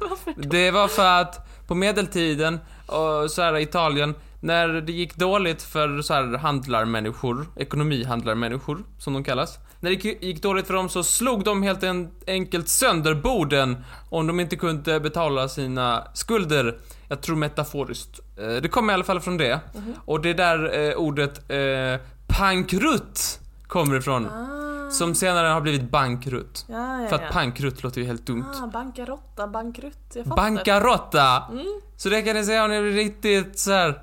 [0.00, 0.34] Varför?
[0.36, 6.02] Det var för att på medeltiden och så här Italien, när det gick dåligt för
[6.02, 9.58] så här handlarmänniskor, ekonomihandlarmänniskor som de kallas.
[9.80, 14.26] När det gick- dåligt för dem så slog de helt en, enkelt sönder borden om
[14.26, 16.78] de inte kunde betala sina skulder.
[17.08, 18.20] Jag tror metaforiskt.
[18.38, 19.60] Eh, Det kommer i alla fall från det.
[20.04, 24.26] Och det är där eh, ordet eh, pankrutt kommer ifrån.
[24.26, 24.90] Ah.
[24.90, 26.64] Som senare har blivit bankrutt.
[26.68, 27.28] Ja, ja, För att ja.
[27.32, 28.44] pankrutt låter ju helt dumt.
[28.62, 30.12] Ah, bankarotta, bankrutt.
[30.14, 30.36] Jag fattar.
[30.36, 31.42] Bankarotta!
[31.52, 31.80] Mm.
[31.96, 34.00] Så det kan ni säga om ni blir riktigt så här.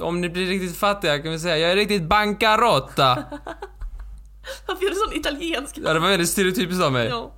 [0.00, 3.24] Om ni blir riktigt fattiga kan vi säga, jag är riktigt bankarotta.
[4.66, 5.78] Varför gör du sån italiensk?
[5.84, 7.08] ja, det var väldigt stereotypiskt av mig.
[7.08, 7.32] Ja.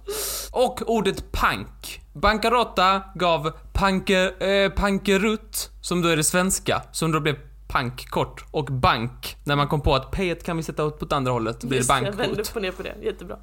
[0.52, 2.02] Och ordet pank.
[2.12, 7.36] Bankarotta gav panke, eh, pankerutt, som då är det svenska, som då blev
[7.68, 9.36] pank kort, och bank.
[9.44, 11.76] När man kom på att p kan vi sätta åt på andra hållet, blir det
[11.76, 12.94] Just det, jag vände upp och ner på det.
[13.02, 13.38] Jättebra.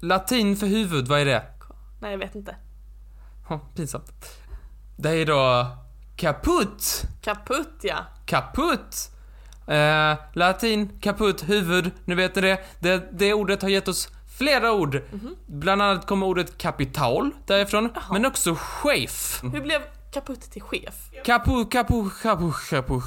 [0.00, 1.42] Latin för huvud, vad är det?
[2.00, 2.56] Nej, jag vet inte.
[3.48, 4.40] Oh, pinsamt.
[4.96, 5.66] Det är då
[6.16, 7.02] kaput.
[7.22, 7.96] Kaputt, ja.
[8.26, 9.10] Kaputt!
[9.68, 12.58] Eh, latin, kaputt, huvud, nu vet ni det.
[12.80, 13.08] det.
[13.12, 14.08] Det ordet har gett oss
[14.38, 15.02] flera ord.
[15.46, 19.40] Bland annat kommer ordet kapital därifrån, men också chef.
[19.42, 20.94] Hur blev kaputt till chef?
[21.24, 23.00] Kapu, kapu, kapu, kapu,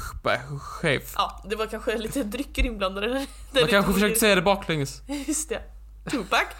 [0.60, 1.14] chef.
[1.16, 3.26] Ja, det var kanske lite drycker inblandade.
[3.52, 3.60] där.
[3.60, 5.02] Man kanske försökte säga det baklänges.
[5.26, 5.62] Just det.
[6.10, 6.44] Tupac.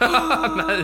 [0.57, 0.83] Nej,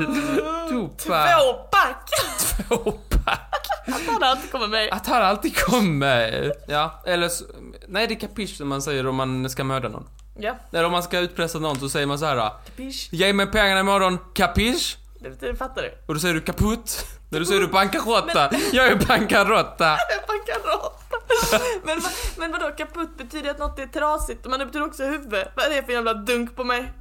[0.69, 1.03] Tupac.
[1.03, 2.09] Tvåpack!
[2.39, 3.46] Tvåpack.
[3.87, 4.89] Att han alltid kommer med.
[4.91, 6.53] Att han alltid kommer.
[6.67, 7.45] Ja, eller så,
[7.87, 10.07] Nej, det är kapisch som man säger om man ska mörda någon.
[10.39, 12.51] Ja, Eller om man ska utpressa någon så säger man så här.
[12.65, 13.09] kapisch.
[13.11, 14.97] Ge mig pengarna imorgon, kapisch?
[15.19, 15.91] Det, det fattar du.
[16.05, 17.05] Och då säger du kaputt.
[17.29, 18.51] När du säger du bankarotta.
[18.71, 19.97] Jag är bankarotta.
[20.27, 21.59] Bankarotta.
[21.83, 22.01] men,
[22.37, 25.45] men vadå, kaputt betyder att något är trasigt, men det betyder också huvud.
[25.55, 26.91] Vad är det för jävla dunk på mig?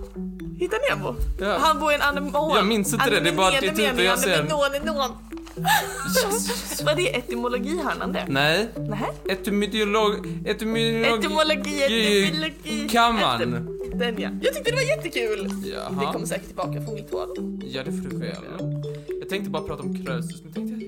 [0.62, 1.16] Hitta Nemo?
[1.40, 1.58] Ja.
[1.58, 2.56] Han bor i en anemon.
[2.56, 4.44] Jag minns inte det, det är bara att det är typ jag ser.
[6.86, 8.26] Vad är etymologihörnan det?
[8.30, 8.68] Nej.
[8.78, 9.06] Nähä?
[9.30, 10.40] Etymologi...
[10.46, 11.04] Etymologi...
[11.06, 12.90] Etymologi, etymologi...
[12.92, 13.54] Kammaren.
[13.54, 14.30] Etym- Den ja.
[14.42, 15.50] Jag tyckte det var jättekul.
[15.64, 16.14] Det Jaha.
[16.14, 17.60] kommer säkert tillbaka från mitt håll.
[17.66, 18.36] Ja, det får du väl.
[19.20, 20.81] Jag tänkte bara prata om Krösus, men tänkte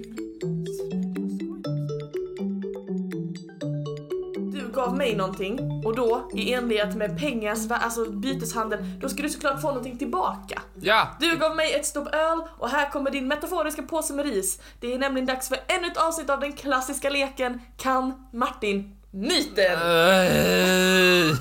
[4.73, 9.61] gav mig någonting och då i enlighet med pengars, alltså byteshandel, då ska du såklart
[9.61, 10.61] få någonting tillbaka.
[10.81, 11.17] Ja!
[11.19, 14.61] Du gav mig ett stopp öl och här kommer din metaforiska påse med ris.
[14.79, 19.73] Det är nämligen dags för ännu ett avsnitt av den klassiska leken Kan Martin myten?
[19.73, 21.37] Eh,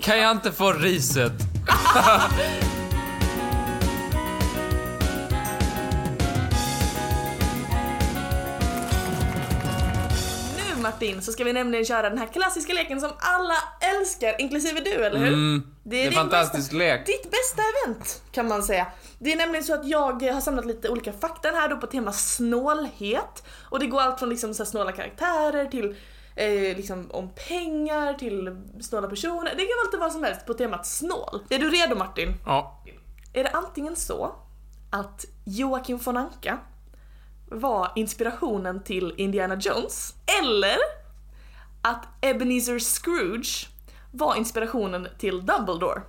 [0.02, 1.32] kan jag inte få riset?
[10.96, 15.04] Martin så ska vi nämligen köra den här klassiska leken som alla älskar, inklusive du,
[15.04, 15.32] eller hur?
[15.32, 17.06] Mm, det är en din fantastisk bästa, lek.
[17.06, 18.86] Ditt bästa event kan man säga.
[19.18, 22.12] Det är nämligen så att jag har samlat lite olika fakta här då på tema
[22.12, 23.44] snålhet.
[23.70, 25.96] Och det går allt från liksom så snåla karaktärer till
[26.36, 29.54] eh, liksom om pengar till snåla personer.
[29.56, 31.42] Det kan vara lite vad som helst på temat snål.
[31.50, 32.34] Är du redo Martin?
[32.46, 32.82] Ja.
[33.32, 34.34] Är det antingen så
[34.92, 36.58] att Joakim von Anka
[37.60, 40.76] var inspirationen till Indiana Jones eller
[41.82, 43.68] att Ebenezer Scrooge
[44.12, 46.02] var inspirationen till Dumbledore?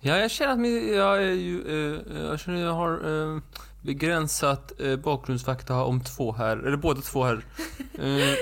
[0.00, 3.40] Ja, jag känner att min, jag är ju, eh, jag känner att jag har eh,
[3.82, 7.44] begränsat eh, bakgrundsfakta om två här, eller båda två här.
[7.98, 8.34] Eh,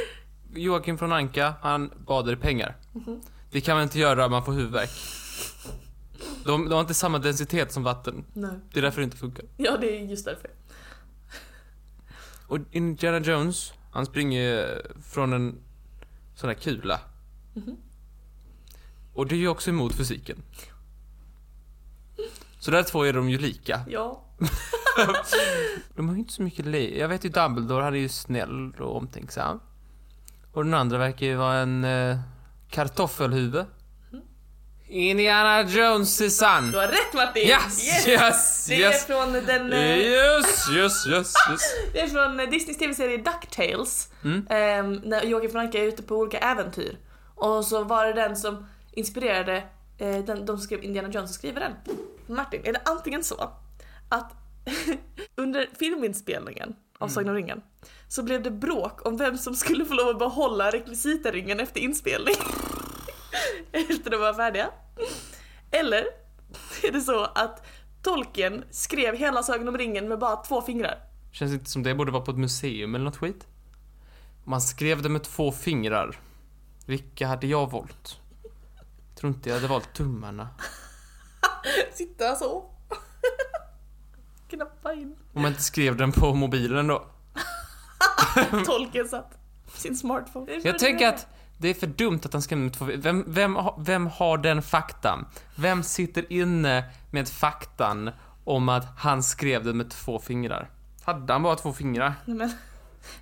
[0.54, 2.76] Joakim från Anka, han badar i pengar.
[3.50, 4.90] Det kan man inte göra, man får huvudvärk.
[6.44, 8.24] De, de har inte samma densitet som vatten.
[8.32, 8.50] Nej.
[8.72, 9.44] Det är därför det inte funkar.
[9.56, 10.50] Ja, det är just därför.
[12.46, 15.58] Och Indiana Jones, han springer från en
[16.34, 17.00] sån här kula.
[19.14, 20.42] Och det är ju också emot fysiken.
[22.58, 23.80] Så där två är de ju lika.
[23.88, 24.22] Ja.
[25.94, 26.98] De har ju inte så mycket le.
[26.98, 29.60] Jag vet ju Dumbledore, han är ju snäll och omtänksam.
[30.52, 32.18] Och den andra verkar ju vara en eh,
[32.70, 33.64] kartoffelhuvud.
[34.88, 36.70] Indiana Jones son.
[36.72, 37.48] Du har rätt Martin!
[37.48, 39.02] Yes, yes, Det yes.
[39.02, 39.72] är från den...
[39.72, 41.60] eh, Yes, yes, yes, yes.
[41.92, 44.08] Det är från Disneys tv-serie DuckTales.
[44.24, 44.46] Mm.
[44.50, 46.98] Ehm, när Joakim von Anka är ute på olika äventyr.
[47.34, 49.56] Och så var det den som inspirerade,
[49.98, 51.72] eh, den, de som skrev Indiana Jones som skriver den.
[52.36, 53.50] Martin, är det antingen så
[54.08, 54.32] att
[55.36, 57.60] under filminspelningen av Sagan om ringen
[58.08, 62.34] så blev det bråk om vem som skulle få lov att behålla rekvisitaringen efter inspelning.
[63.72, 64.70] Efter de var färdiga.
[65.70, 66.06] Eller
[66.82, 67.66] är det så att
[68.02, 70.98] Tolkien skrev hela Sagan om ringen med bara två fingrar?
[71.32, 73.46] Känns inte som det borde vara på ett museum eller något skit.
[74.44, 76.18] Man skrev det med två fingrar.
[76.86, 78.20] Vilka hade jag valt?
[79.14, 80.48] Tror inte jag hade valt tummarna.
[81.92, 82.70] Sitta så.
[84.48, 85.16] Knappa in.
[85.32, 87.06] Om man inte skrev den på mobilen då.
[88.66, 89.38] Tolken satt
[89.74, 90.52] sin smartphone.
[90.52, 91.26] Jag tänker att
[91.58, 95.26] det är för dumt att han med två vem, vem, vem har den faktan?
[95.54, 98.10] Vem sitter inne med faktan
[98.44, 100.70] om att han skrev det med två fingrar?
[101.04, 102.14] Hade han bara två fingrar?
[102.24, 102.52] Nej, men,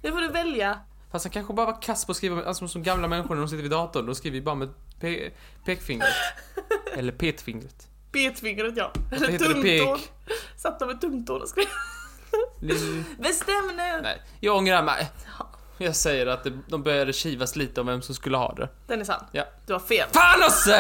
[0.03, 0.79] nu får du välja.
[1.13, 3.49] Fast han kanske bara var kass på att skriva alltså som gamla människor när de
[3.49, 4.69] sitter vid datorn, de skriver ju bara med
[5.01, 5.31] pe
[5.65, 6.09] pekfingret.
[6.97, 7.89] Eller petfingret.
[8.13, 8.93] Petfingret ja.
[9.13, 9.99] Eller tumtån.
[10.57, 11.67] Satt de med tumtån och skrev.
[13.19, 14.01] Bestäm nu!
[14.03, 15.11] Nej, jag ångrar mig.
[15.79, 18.69] Jag säger att det, de började kivas lite om vem som skulle ha det.
[18.87, 19.25] Den är sann.
[19.33, 19.45] Ja.
[19.67, 20.09] Du har fel.
[20.13, 20.71] Fan också!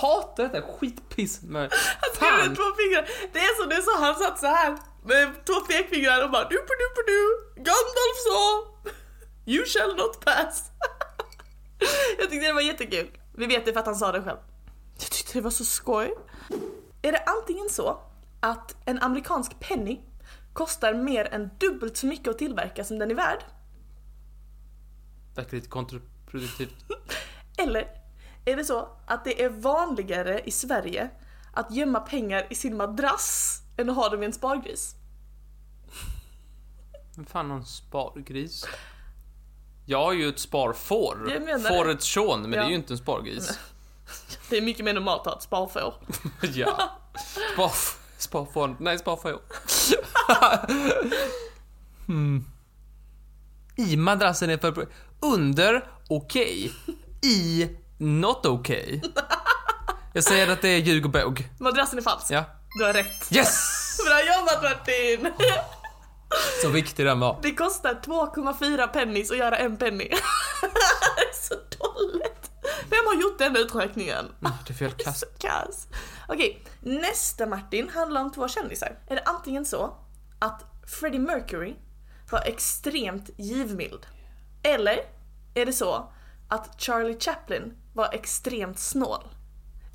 [0.00, 1.72] Hatar detta skitpiss med...
[2.00, 2.48] Han Fan!
[2.48, 3.08] med två fingrar.
[3.32, 6.56] Det är som du sa, han satt så här med två pekfingrar och bara du
[6.56, 7.52] på du på du.
[7.56, 8.66] Gandalf sa
[9.46, 10.70] You shall not pass.
[12.18, 13.08] Jag tyckte det var jättekul.
[13.34, 14.38] Vi vet det för att han sa det själv.
[14.98, 16.14] Jag tyckte det var så skoj.
[17.02, 17.98] Är det antingen så
[18.40, 20.00] att en amerikansk penny
[20.52, 23.44] kostar mer än dubbelt så mycket att tillverka som den är värd?
[25.34, 26.74] Verkar lite kontraproduktivt.
[27.58, 27.88] Eller
[28.44, 31.10] är det så att det är vanligare i Sverige
[31.52, 34.94] att gömma pengar i sin madrass än att ha dem i en spargris?
[37.16, 38.64] Men fan har en spargris?
[39.86, 41.30] Jag har ju ett sparfår.
[41.30, 41.76] Jag menar det.
[41.76, 42.68] Fåret Sean, men det är Ja.
[42.68, 43.58] ju inte en spargris.
[44.50, 45.94] Det är mycket mer normalt att ha ett sparfår.
[46.54, 46.90] ja.
[47.54, 47.72] Spar...
[48.18, 48.76] Sparfår.
[48.80, 49.40] Nej, sparfår.
[52.06, 52.44] hmm.
[53.76, 54.88] I madrassen är för...
[55.22, 56.72] Under, okej.
[57.24, 59.02] I, not okej.
[60.12, 61.48] Jag säger att det är ljug och båg.
[61.60, 62.26] Madrassen är falsk.
[62.30, 62.44] Ja.
[62.78, 63.28] Du har rätt.
[63.36, 63.98] Yes!
[64.06, 65.32] Bra jobbat Martin!
[66.62, 67.38] Så viktig den var.
[67.42, 70.08] Det kostar 2,4 pennies att göra en penny.
[70.08, 72.50] det är så dåligt.
[72.90, 74.18] Vem har gjort den uträkningen?
[74.40, 75.86] Mm, Det är fel så kass.
[76.28, 78.98] Okej, nästa Martin handlar om två kändisar.
[79.08, 79.96] Är det antingen så
[80.38, 80.62] att
[81.00, 81.74] Freddie Mercury
[82.30, 84.06] var extremt givmild?
[84.62, 85.00] Eller
[85.54, 86.12] är det så
[86.48, 89.24] att Charlie Chaplin var extremt snål?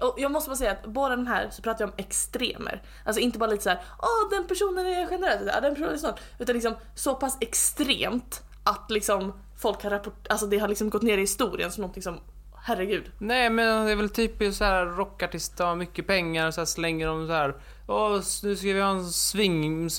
[0.01, 2.83] Och jag måste bara säga att båda de här så pratar jag om extremer.
[3.05, 5.97] Alltså inte bara lite så här, åh den personen är generös, ja, den personen är
[5.97, 6.13] snål.
[6.39, 11.01] Utan liksom så pass extremt att liksom folk har rapport, alltså det har liksom gått
[11.01, 12.19] ner i historien som någonting som,
[12.55, 13.11] herregud.
[13.19, 17.07] Nej men det är väl typiskt så här rockartister har mycket pengar så här slänger
[17.07, 17.55] de så här.
[17.87, 19.89] Åh, nu ska vi ha en swing,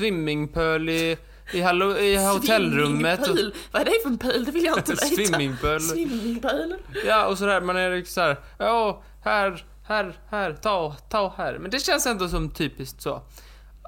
[0.89, 1.19] i,
[1.53, 3.25] i, hallo, i hotellrummet.
[3.25, 3.55] Swimmingpool.
[3.73, 4.45] Vad är det för en pöl?
[4.45, 5.07] Det vill jag inte veta.
[5.07, 5.81] Swimmingpool.
[5.81, 6.75] Swimmingpool.
[7.07, 11.59] Ja och sådär, man är liksom såhär, ja här, här, här, ta, ta här.
[11.59, 13.23] Men det känns ändå som typiskt så.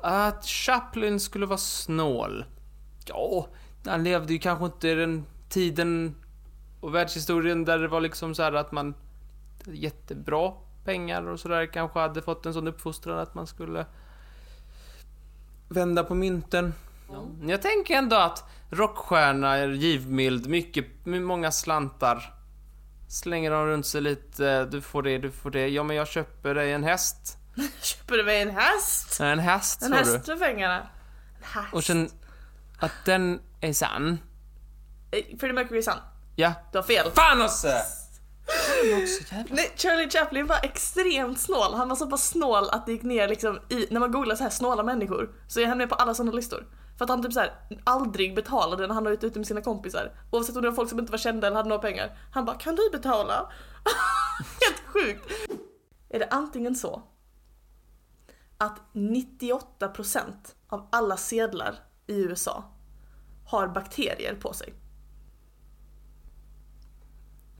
[0.02, 2.44] Att Chaplin skulle vara snål.
[3.06, 3.48] Ja,
[3.86, 6.14] han levde ju kanske inte i den tiden
[6.80, 8.94] och världshistorien där det var liksom så här att man
[9.64, 10.52] jättebra
[10.84, 13.86] pengar och sådär kanske hade fått en sån uppfostran att man skulle
[15.68, 16.74] vända på mynten.
[17.48, 22.34] Jag tänker ändå att rockstjärna är givmild, mycket, många slantar.
[23.08, 25.68] Slänger de runt sig lite, du får det, du får det.
[25.68, 27.36] Ja men jag köper dig en häst.
[27.82, 29.20] Köper du mig en häst?
[29.20, 30.78] En häst En häst för pengarna.
[30.78, 31.68] En häst.
[31.72, 32.10] Och sen
[32.78, 34.18] att den är sann.
[35.10, 35.98] Eh, Freddie Mercury är sann.
[36.36, 36.52] Ja.
[36.72, 37.10] Du har fel.
[37.14, 37.68] Fan också.
[39.50, 41.74] Nej, Charlie Chaplin var extremt snål.
[41.74, 44.42] Han var så pass snål att det gick ner liksom i, när man googlar så
[44.42, 46.66] här snåla människor så är han med på alla sådana listor.
[47.00, 49.60] För att han typ så här aldrig betalade när han var ute ute med sina
[49.60, 50.12] kompisar.
[50.30, 52.18] Oavsett om det var folk som inte var kända eller hade några pengar.
[52.32, 53.32] Han bara, kan du betala?
[54.60, 55.32] Helt sjukt.
[56.08, 57.02] Är det antingen så
[58.58, 60.32] att 98%
[60.68, 61.74] av alla sedlar
[62.06, 62.64] i USA
[63.46, 64.74] har bakterier på sig?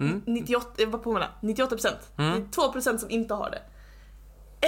[0.01, 0.23] Mm.
[0.27, 1.89] 98, jag bara påminna, 98%.
[2.19, 2.51] Mm.
[2.51, 3.63] Det är 2% som inte har det.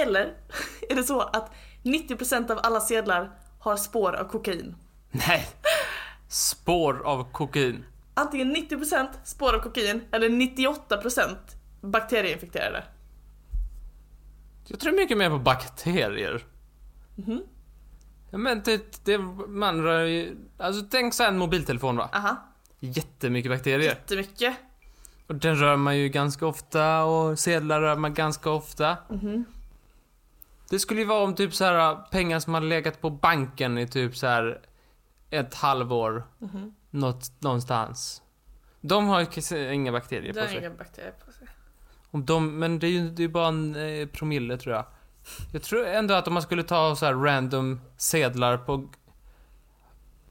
[0.01, 0.37] Eller
[0.89, 1.51] är det så att
[1.83, 4.75] 90% av alla sedlar har spår av kokain?
[5.11, 5.47] Nej.
[6.27, 7.85] Spår av kokain.
[8.13, 11.35] Antingen 90% spår av kokain eller 98%
[11.81, 12.83] bakterieinfekterade.
[14.67, 16.43] Jag tror mycket mer på bakterier.
[17.15, 17.41] Mhm.
[18.31, 20.37] Ja, men det, det, man rör ju...
[20.57, 22.09] Alltså tänk så en mobiltelefon va?
[22.13, 22.35] Aha,
[22.79, 23.89] Jättemycket bakterier.
[23.89, 24.53] jättemycket.
[25.27, 28.97] Och den rör man ju ganska ofta och sedlar rör man ganska ofta.
[29.09, 29.45] Mhm.
[30.73, 33.87] Det skulle ju vara om typ så här pengar som har legat på banken i
[33.87, 34.61] typ så här
[35.29, 36.27] ett halvår.
[36.39, 36.73] Mhm.
[36.89, 38.21] Något, någonstans.
[38.81, 40.57] De har ju inga bakterier på har sig.
[40.57, 41.47] inga bakterier på sig.
[42.11, 44.85] Om de, men det är ju det är bara en eh, promille tror jag.
[45.51, 48.89] Jag tror ändå att om man skulle ta så här random sedlar på,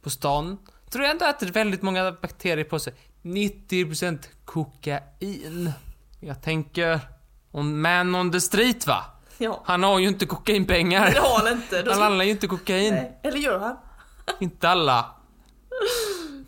[0.01, 0.59] på stan.
[0.91, 2.95] Tror jag ändå att det är väldigt många bakterier på sig.
[3.23, 5.73] 90% kokain.
[6.21, 7.01] Jag tänker,
[7.53, 9.05] man on the street va?
[9.43, 11.11] Ja, Han har ju inte kokainpengar.
[11.15, 11.85] det har han inte.
[11.91, 12.95] Han handlar ju inte kokain.
[12.95, 13.21] Nej.
[13.23, 13.77] Eller gör han?
[14.41, 15.07] Inte alla.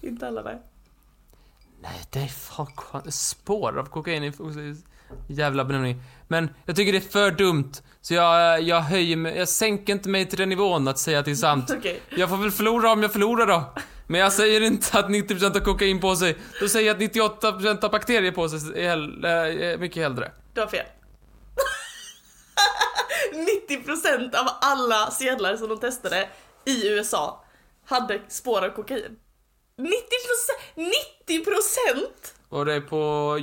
[0.02, 0.62] Inte alla nej.
[1.83, 4.32] Nej, det är fan spår av kokain i
[5.26, 6.03] jävla benämning.
[6.28, 7.72] Men jag tycker det är för dumt.
[8.01, 11.24] Så jag, jag höjer mig, jag sänker inte mig till den nivån att säga att
[11.24, 11.70] det är sant.
[11.78, 12.01] Okej.
[12.16, 13.72] Jag får väl förlora om jag förlorar då.
[14.07, 16.36] Men jag säger inte att 90% har kokain på sig.
[16.61, 20.30] Då säger jag att 98% har bakterier på sig är, är mycket hellre.
[20.55, 20.86] Du har fel.
[23.35, 26.28] 90% av alla sedlar som de testade
[26.64, 27.45] i USA
[27.87, 29.16] hade spår av kokain.
[29.78, 30.91] 90%!
[31.28, 32.05] 90%!
[32.49, 32.97] Och det på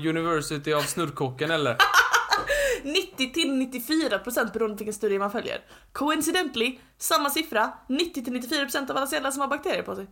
[0.06, 1.78] University of Snurrkocken eller?
[2.84, 5.62] 90 till 94 procent beroende på vilken studie man följer.
[5.94, 10.08] Coincidentally, samma siffra, 90 till 94 procent av alla sedlar som har bakterier på sig.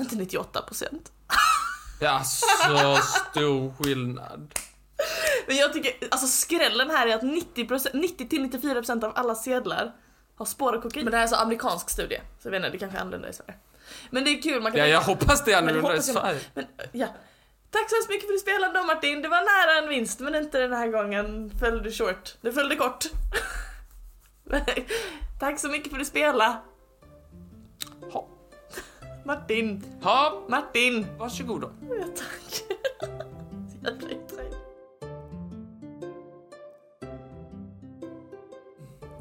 [0.00, 1.12] Inte 98 procent.
[2.00, 2.98] Ja, så
[3.30, 4.54] stor skillnad.
[5.46, 9.34] Men jag tycker, alltså skrällen här är att 90, 90 till 94 procent av alla
[9.34, 9.92] sedlar
[10.36, 11.04] har spår av kokain.
[11.04, 13.28] Men det här är alltså amerikansk studie, så jag vet inte, det kanske är annorlunda
[13.28, 13.54] i Sverige.
[14.10, 16.02] Men det är kul, man kan Ja, jag hoppas det är det annorlunda i.
[16.02, 16.40] Sverige.
[16.54, 17.06] Men, ja.
[17.70, 20.20] Tack så hemskt mycket för att du spelade då Martin, det var nära en vinst
[20.20, 22.36] men inte den här gången föll du short.
[22.40, 23.04] Du följde kort.
[25.40, 26.56] Tack så mycket för att du spelade.
[28.12, 28.28] Ha.
[29.24, 31.06] Martin, Ha, Martin.
[31.18, 31.70] varsågod då.
[31.90, 32.62] Ja, tack.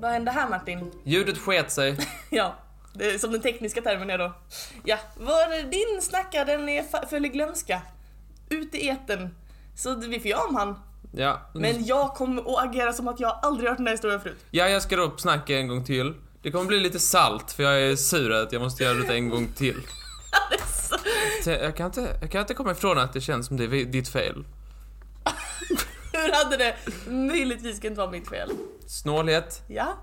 [0.02, 0.92] Vad hände här Martin?
[1.04, 1.98] Ljudet sket sig.
[2.30, 2.56] Ja,
[2.94, 4.34] det är som den tekniska termen är då.
[4.84, 7.82] Ja, var din snackare den är föll i glömska.
[8.50, 9.36] Ut i eten.
[9.76, 10.80] Så vi får göra om han.
[11.12, 11.50] Ja.
[11.54, 14.46] Men jag kommer att agera som att jag aldrig hört den här historien förut.
[14.52, 16.14] Ja, jag ska upp snacka en gång till.
[16.42, 19.30] Det kommer bli lite salt för jag är sur att jag måste göra det en
[19.30, 19.82] gång till.
[21.46, 24.10] Jag kan inte, jag kan inte komma ifrån att det känns som det är ditt
[24.10, 24.44] fel.
[26.26, 26.76] Hur hade det
[27.08, 28.52] möjligtvis kunnat vara mitt fel?
[28.88, 29.98] Snålhet, Ja,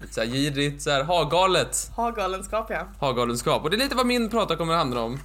[0.00, 1.90] lite såhär girigt, såhär ha-galet.
[1.96, 2.86] ha galenskap ja.
[3.00, 3.62] Ha-galenskap.
[3.64, 5.20] Och det är lite vad min prata kommer att handla om.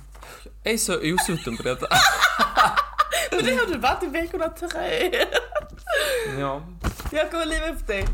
[0.64, 1.88] Jag är så osutten på detta.
[3.32, 5.12] Men det har du varit i veckorna tre.
[6.40, 6.62] Ja.
[7.12, 8.06] Jag kommer liva upp dig.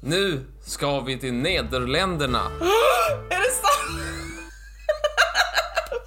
[0.00, 2.38] Nu ska vi till Nederländerna.
[3.30, 4.00] Är det sant?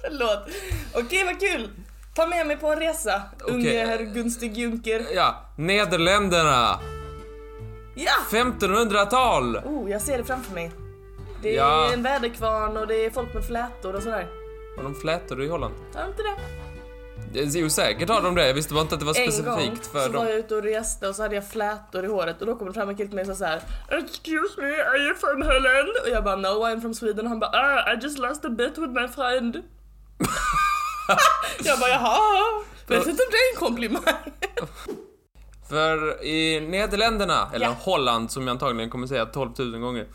[0.00, 0.48] Förlåt.
[0.94, 1.70] Okej, vad kul.
[2.16, 5.06] Ta med mig på en resa, unge herr Gunstig Junker.
[5.14, 6.80] Ja, Nederländerna.
[7.94, 8.12] Ja!
[8.30, 9.56] 1500-tal.
[9.56, 10.70] Oh, jag ser det framför mig.
[11.42, 11.90] Det är Ja.
[11.92, 14.26] en väderkvarn och det är folk med flätor och sådär.
[14.76, 15.74] Har de flätor i Holland?
[15.94, 16.36] Har de inte det?
[17.58, 18.46] Jo, säkert har de det.
[18.46, 20.26] Jag visste bara inte att det var En gång specifikt för så var dem.
[20.28, 22.72] jag ute och reste och så hade jag flätor i håret och då kom det
[22.74, 23.60] fram en kille till mig och sa såhär
[23.90, 25.88] Excuse me, are you from Holland?
[26.04, 28.48] Och jag bara No, I'm from Sweden och han bara ah, I just lost a
[28.48, 29.56] bet with my friend.
[31.64, 32.18] jag bara jaha,
[32.86, 34.02] vet inte om det är en komplimang.
[35.68, 37.74] För i Nederländerna, eller Ja.
[37.80, 40.06] Holland som jag antagligen kommer säga 12 000 gånger,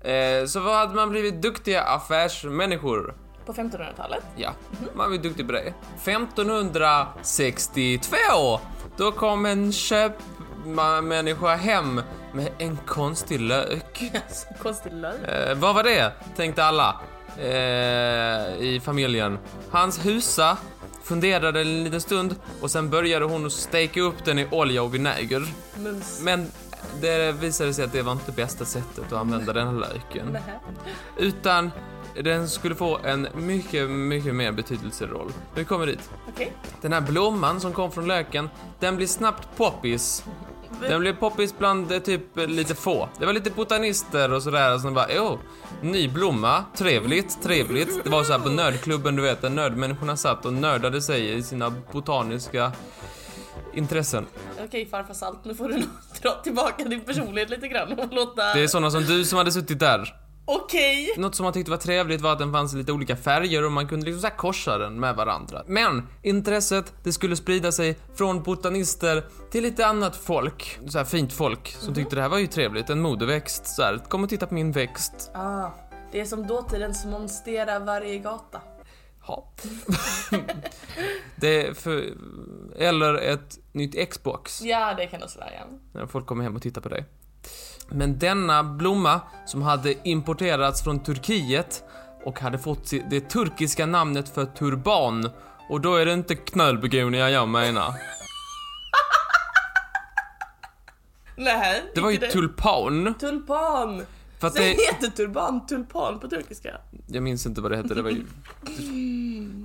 [0.40, 3.14] eh, så hade man blivit duktiga affärsmänniskor.
[3.46, 4.22] På 1500-talet?
[4.36, 4.50] Ja,
[4.94, 5.74] man var duktig på det.
[6.04, 8.60] 1562,
[8.96, 12.00] då kom en köpmänniska hem
[12.32, 14.02] med en konstig lök.
[14.62, 15.28] Konstig lök.
[15.28, 16.12] Eh, vad var det?
[16.36, 17.00] Tänkte alla
[17.38, 19.38] eh, i familjen.
[19.70, 20.56] Hans husa
[21.02, 24.94] funderade en liten stund och sen började hon att steka upp den i olja och
[24.94, 25.42] vinäger.
[25.78, 26.20] Mums.
[26.22, 26.46] Men
[27.00, 30.38] det visade sig att det var inte bästa sättet att använda den här löken.
[31.18, 31.70] Utan
[32.22, 35.32] den skulle få en mycket, mycket mer betydelseroll.
[35.54, 36.10] Vi kommer dit.
[36.28, 36.52] Okej.
[36.80, 38.48] Den här blomman som kom från löken,
[38.80, 40.24] den blir snabbt poppis.
[40.80, 43.08] Den blev poppis bland eh, typ eh, lite få.
[43.18, 45.38] Det var lite botanister och sådär som bara, åh,
[45.82, 48.04] ny blomma, trevligt, trevligt.
[48.04, 51.42] Det var så här på nördklubben, du vet, där nördmänniskorna satt och nördade sig i
[51.42, 52.72] sina botaniska
[53.74, 54.26] intressen.
[54.64, 55.88] Okej farfar Salt, nu får du nog
[56.22, 58.54] dra tillbaka din personlighet lite grann och låta...
[58.54, 60.23] Det är sådana som du som hade suttit där.
[60.46, 61.14] Okej!
[61.16, 63.72] Något som man tyckte var trevligt var att den fanns i lite olika färger och
[63.72, 65.62] man kunde liksom så korsa den med varandra.
[65.66, 70.78] Men intresset, det skulle sprida sig från botanister till lite annat folk.
[70.88, 72.90] Så här fint folk som tyckte det här var ju trevligt.
[72.90, 73.66] En modeväxt.
[73.66, 75.30] Så här, kom och titta på min växt.
[75.34, 75.70] Ah,
[76.12, 78.60] det är som dåtidens monstera varje gata.
[79.26, 79.52] Ja.
[81.36, 82.12] det är för,
[82.76, 84.62] eller ett nytt Xbox.
[84.62, 85.78] Ja, det kan också vara ja.
[85.92, 87.04] När folk kommer hem och tittar på dig.
[87.88, 91.84] Men denna blomma som hade importerats från Turkiet
[92.24, 95.30] och hade fått det turkiska namnet för turban.
[95.68, 97.94] Och då är det inte knölbegonia jag menar.
[101.36, 103.14] Nej, Det var ju inte tulpan.
[103.20, 104.02] Tulpan!
[104.38, 106.80] För att det, heter turban tulpan på turkiska.
[107.06, 108.24] jag minns inte vad det hette, det var ju...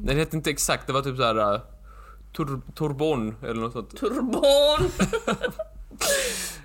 [0.03, 1.53] Det hette inte exakt, det var typ såhär...
[1.53, 1.61] Uh,
[2.37, 3.97] tur, turbon eller något sånt.
[3.97, 4.91] Turban!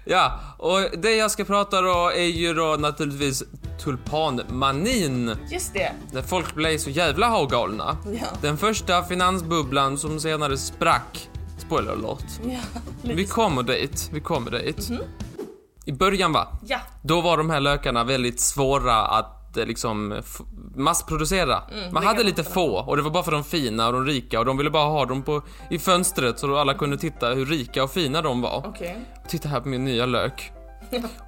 [0.05, 3.42] Ja, och det jag ska prata då är ju då naturligtvis
[3.84, 5.36] tulpanmanin.
[5.50, 5.92] Just det.
[6.12, 7.96] När folk blev så jävla hagalna.
[8.12, 8.26] Ja.
[8.42, 11.28] Den första finansbubblan som senare sprack.
[11.59, 12.24] Spoiler alert.
[12.44, 12.59] Ja,
[13.02, 14.90] Vi kommer dit, vi kommer dit.
[15.84, 20.40] I början va, Ja, då var de här lökarna väldigt svåra att liksom f-
[20.76, 21.62] massproducera.
[21.92, 24.38] Man lägga hade lite få och det var bara för de fina och de rika
[24.38, 27.84] och de ville bara ha dem på, i fönstret så alla kunde titta hur rika
[27.84, 28.62] och fina de var.
[28.66, 28.98] okej.
[29.28, 30.52] Titta här på min nya lök.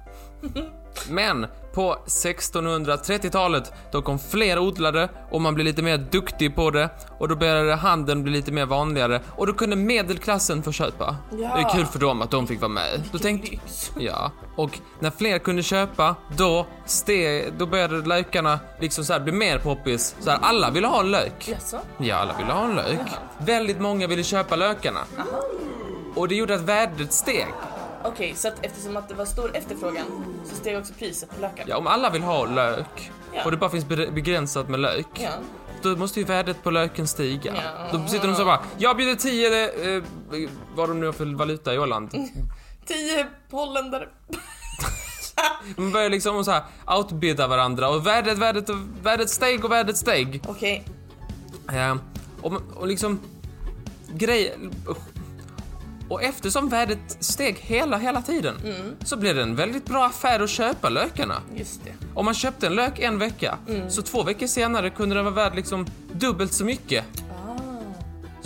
[1.09, 6.89] Men på 1630-talet då kom fler odlare och man blev lite mer duktig på det
[7.17, 11.15] och då började handeln bli lite mer vanligare och då kunde medelklassen få köpa.
[11.31, 11.37] Ja.
[11.37, 13.03] Det är kul för dem att de fick vara med.
[13.11, 13.57] Då tänkte,
[13.99, 19.59] ja, och när fler kunde köpa då steg, då började lökarna liksom så bli mer
[19.59, 20.15] poppis.
[20.19, 21.47] Så här, alla ville ha en lök.
[21.47, 21.77] Jaså?
[21.97, 22.99] Ja, alla ville ha en lök.
[23.37, 24.99] Väldigt många ville köpa lökarna.
[26.15, 27.47] Och det gjorde att värdet steg.
[28.07, 30.05] Okej, så att eftersom att det var stor efterfrågan
[30.49, 31.65] så steg också priset på löken?
[31.69, 33.45] Ja, om alla vill ha lök Ja.
[33.45, 35.29] och det bara finns be- begränsat med lök, Ja.
[35.81, 37.53] då måste ju värdet på löken stiga.
[37.55, 37.99] Ja.
[37.99, 40.03] Då sitter de så bara, jag bjuder 10, eh,
[40.75, 42.11] vad de nu har för valuta i Åland.
[42.85, 44.07] Tio holländare.
[45.75, 46.63] De börjar liksom så här
[46.97, 48.69] outbidda varandra och värdet, värdet,
[49.03, 50.41] värdet steg och värdet steg.
[50.47, 50.83] Okej,
[51.73, 51.95] Eh,
[52.41, 53.19] och, och liksom,
[54.13, 54.55] grej...
[56.09, 58.55] Och eftersom värdet steg hela, hela tiden
[59.03, 61.41] så blev det en väldigt bra affär att köpa lökarna.
[61.55, 61.91] just det.
[62.13, 63.57] Om man köpte en lök en vecka,
[63.89, 67.05] så två veckor senare kunde den vara värd liksom dubbelt så mycket.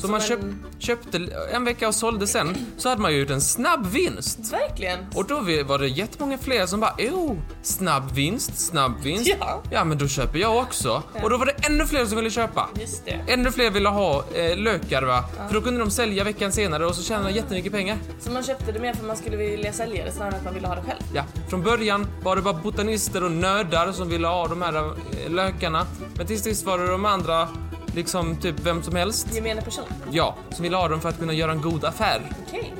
[0.01, 0.39] Så om man en- köp,
[0.81, 4.39] köpte en vecka och sålde sen, så hade man ju gjort en snabb vinst.
[4.53, 4.99] Verkligen.
[5.15, 5.35] Och då
[5.65, 9.35] var det jättemånga fler som bara oh, snabb vinst, snabb vinst.
[9.39, 9.61] Ja.
[9.71, 11.03] Ja, men då köper jag också.
[11.23, 12.69] Och då var det ännu fler som ville köpa.
[12.79, 13.21] Just det.
[13.27, 15.23] Ännu fler ville ha eh, lökar va?
[15.47, 17.97] För då kunde de sälja veckan senare och så tjäna jättemycket pengar.
[18.19, 20.45] Så man köpte det mer för att man skulle vilja sälja det snarare än att
[20.45, 21.01] man ville ha det själv?
[21.13, 25.31] Ja, från början var det bara botanister och nördar som ville ha de här eh,
[25.31, 25.85] lökarna.
[26.15, 27.47] Men till sist var det de andra,
[27.95, 29.35] liksom typ vem som helst.
[29.35, 29.85] Gemene person?
[30.11, 32.21] Ja, som ville ha dem för att kunna göra en god affär.
[32.47, 32.73] Okej.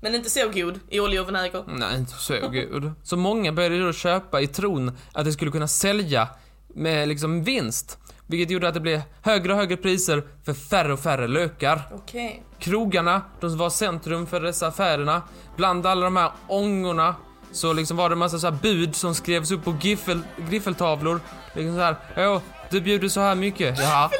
[0.00, 1.64] Men inte så god i olja och vinäger?
[1.66, 2.92] Nej, inte så gud.
[3.02, 6.28] Så många började då köpa i tron att det skulle kunna sälja
[6.74, 7.98] med liksom vinst.
[8.26, 11.82] Vilket gjorde att det blev högre och högre priser för färre och färre lökar.
[11.94, 12.42] Okej.
[12.58, 15.22] Krogarna, de som var centrum för dessa affärerna,
[15.56, 17.14] bland alla de här ångorna
[17.52, 21.20] så liksom var det en massa så här bud som skrevs upp på giffel, griffeltavlor.
[21.54, 21.96] Liksom så här,
[22.72, 23.78] du bjuder så här mycket.
[23.78, 24.10] Ja.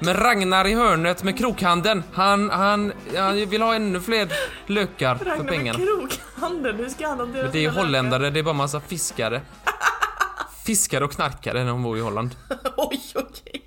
[0.00, 4.32] Men Ragnar i hörnet med krokhandeln, han, han, han vill ha ännu fler
[4.66, 5.78] lökar för Ragnar med pengarna.
[5.78, 9.40] krokhandeln, hur ska han hantera Men det är ju holländare, det är bara massa fiskare.
[10.64, 12.36] Fiskare och knarkare när de bor i Holland.
[12.76, 13.62] Oj, okej.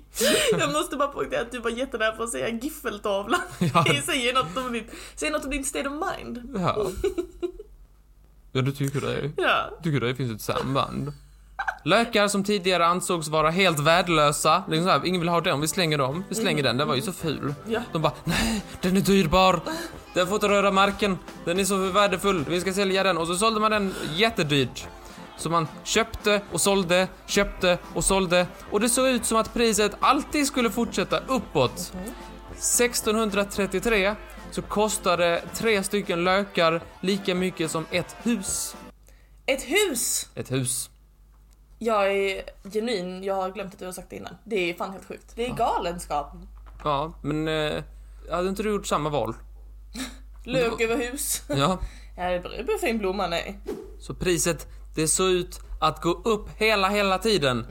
[0.58, 3.38] Jag måste bara poängtera att du var jättenära på att säga giffeltavla.
[3.74, 3.84] Ja.
[4.04, 6.54] Säger något om ditt, säger något om din state of mind.
[6.58, 6.86] Ja.
[8.52, 9.30] Ja, du tycker det?
[9.36, 9.78] Ja.
[9.82, 11.12] Tycker det finns ett samband?
[11.84, 15.98] Lökar som tidigare ansågs vara helt värdelösa, liksom här, ingen vill ha dem, vi slänger
[15.98, 17.54] dem, vi slänger den, den var ju så ful.
[17.68, 17.80] Ja.
[17.92, 19.60] De bara, nej, den är dyrbar,
[20.14, 23.18] den får inte röra marken, den är så värdefull, vi ska sälja den.
[23.18, 24.86] Och så sålde man den jättedyrt.
[25.38, 29.96] Så man köpte och sålde, köpte och sålde och det såg ut som att priset
[30.00, 31.92] alltid skulle fortsätta uppåt.
[32.50, 34.14] 1633
[34.50, 38.76] så kostade tre stycken lökar lika mycket som ett hus.
[39.46, 40.28] Ett hus!
[40.34, 40.90] Ett hus.
[41.78, 44.36] Jag är genuin, jag har glömt att du har sagt det innan.
[44.44, 45.32] Det är fan helt sjukt.
[45.34, 46.32] Det är galenskap.
[46.84, 47.82] Ja, men eh,
[48.30, 49.34] hade inte du gjort samma val?
[50.44, 51.42] Lök över hus.
[51.48, 51.78] Ja.
[52.18, 53.54] Ja, det beror på hur fin blomman är.
[54.00, 57.66] Så priset, det såg ut att gå upp hela, hela tiden.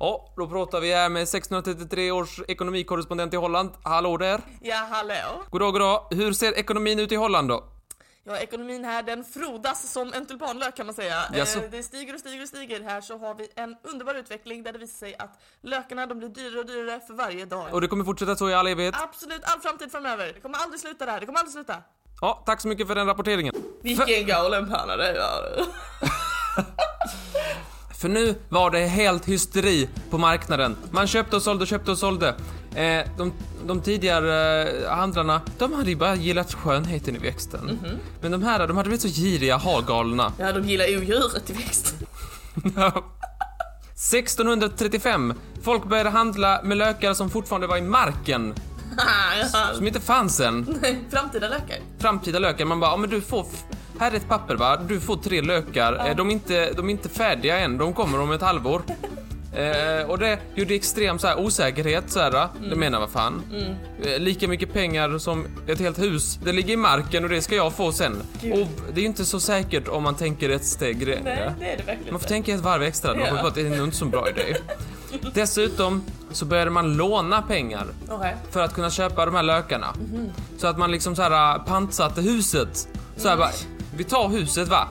[0.00, 3.70] Ja, då pratar vi här med 1633 års ekonomikorrespondent i Holland.
[3.82, 4.40] Hallå där.
[4.60, 5.42] Ja, hallå.
[5.50, 6.06] Goddag, goddag.
[6.10, 7.64] Hur ser ekonomin ut i Holland då?
[8.26, 11.24] Ja, ekonomin här den frodas som en tulpanlök kan man säga.
[11.32, 11.58] Jaså?
[11.58, 12.80] Eh, det stiger och stiger och stiger.
[12.80, 16.28] Här så har vi en underbar utveckling där det visar sig att lökarna de blir
[16.28, 17.74] dyrare och dyrare för varje dag.
[17.74, 18.94] Och det kommer fortsätta så i all evighet?
[19.02, 20.32] Absolut all framtid framöver.
[20.34, 21.20] Det kommer aldrig sluta där.
[21.20, 21.76] Det kommer aldrig sluta.
[22.20, 23.54] Ja, tack så mycket för den rapporteringen.
[23.82, 25.64] Vilken galen panna det är.
[28.00, 30.76] För nu var det helt hysteri på marknaden.
[30.90, 32.34] Man köpte och sålde, köpte och sålde.
[32.74, 33.32] Eh, de,
[33.66, 37.78] de tidigare eh, handlarna, de hade ju bara gillat skönheten i växten.
[38.20, 40.32] Men de här, de hade blivit så giriga, halgalna.
[40.38, 41.94] Ja, de gillar odjuret i växt.
[43.96, 48.54] 1635, folk började handla med lökar som fortfarande var i marken.
[49.52, 49.70] ja.
[49.74, 50.78] Som inte fanns än.
[51.10, 51.76] Framtida lökar.
[51.98, 53.46] Framtida lökar, man bara, ja men du får,
[53.98, 56.08] här är ett papper va, du får tre lökar.
[56.08, 58.82] Eh, De, är inte, de är inte färdiga än, de kommer om ett halvår.
[59.56, 62.48] Eh, och det gjorde extrem så här, osäkerhet så här.
[62.70, 63.42] Det menar vad fan.
[64.02, 66.38] Eh, lika mycket pengar som ett helt hus.
[66.44, 68.22] Det ligger i marken och det ska jag få sen.
[68.42, 68.52] Gud.
[68.52, 71.76] Och det är ju inte så säkert om man tänker ett steg Nej, det är
[71.76, 73.30] det verkligen Man får tänka ett varv extra, man Ja.
[73.30, 74.56] får på att det är nog inte så bra idé.
[75.34, 78.36] Dessutom så började man låna pengar Okej.
[78.50, 79.94] för att kunna köpa de här lökarna.
[80.58, 82.88] Så att man liksom så här pantsatte huset.
[83.16, 83.50] Så här bara,
[83.96, 84.88] vi tar huset va?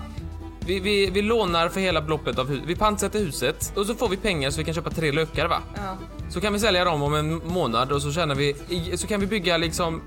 [0.66, 2.66] Vi, vi, vi lånar för hela beloppet av huset.
[2.68, 5.60] Vi pantsätter huset och så får vi pengar så vi kan köpa tre lökar va?
[5.76, 5.98] Ja.
[6.30, 8.56] Så kan vi sälja dem om en månad och så tjänar vi,
[8.98, 10.02] så kan vi bygga liksom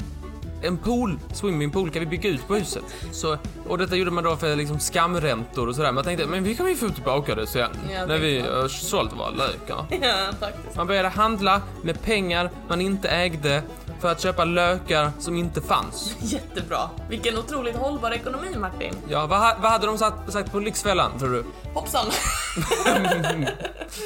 [0.66, 2.84] en pool, swimmingpool kan vi bygga ut på huset.
[3.12, 3.38] Så,
[3.68, 5.92] och detta gjorde man då för liksom skamräntor och sådär.
[5.92, 7.70] Man tänkte, men vi kan ju få tillbaka det sen.
[7.92, 9.86] Ja, när vi har sålt våra lökar.
[10.06, 10.76] Ja, faktiskt.
[10.76, 13.62] Man började handla med pengar man inte ägde
[14.00, 16.16] för att köpa lökar som inte fanns.
[16.20, 16.90] Jättebra.
[17.08, 18.94] Vilken otroligt hållbar ekonomi, Martin.
[19.08, 21.44] Ja, vad, vad hade de sagt, sagt på Lyxfällan, tror du?
[21.74, 22.06] Hoppsan.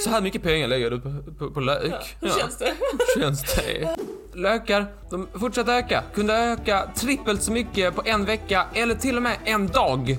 [0.04, 2.16] Så här mycket pengar lägger du på, på, på lök.
[2.20, 2.72] Hur känns det?
[3.20, 3.96] känns det?
[4.34, 6.02] Lökar, de fortsatte öka.
[6.14, 10.18] Kunde öka trippelt så mycket på en vecka eller till och med en dag.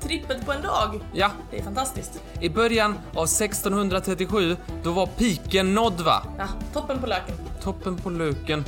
[0.00, 1.00] Trippelt på en dag.
[1.12, 2.22] Ja, Det är fantastiskt.
[2.40, 6.22] i början av 1637, då var piken nådd va?
[6.38, 7.34] Ja, toppen på löken.
[7.62, 8.64] Toppen på löken.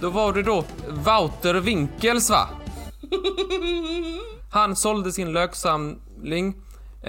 [0.00, 2.48] Då var det då Wouter Winkels va?
[4.50, 6.54] Han sålde sin löksamling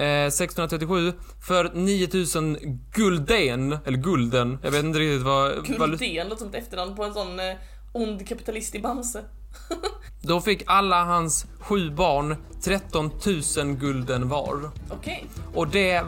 [0.00, 2.58] eh, 1637 för 9000
[2.94, 5.66] gulden, eller gulden, jag vet inte riktigt vad...
[5.66, 7.56] Guldén låter som ett efternamn på en sån eh,
[7.92, 9.24] ond kapitalist i Bamse.
[10.22, 13.10] då fick alla hans sju barn 13
[13.56, 14.70] 000 gulden var.
[14.90, 15.24] Okej.
[15.54, 16.04] Och det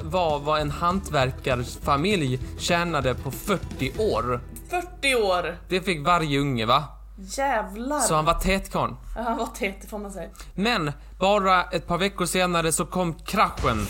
[0.00, 4.40] var vad en hantverkarfamilj tjänade på 40 år.
[4.68, 5.58] 40 år!
[5.68, 6.84] Det fick varje unge va?
[7.22, 8.00] Jävlar!
[8.00, 8.96] Så han var tätkarn.
[9.16, 10.28] Ja, han var tät, får man säga.
[10.54, 13.86] Men bara ett par veckor senare så kom kraschen.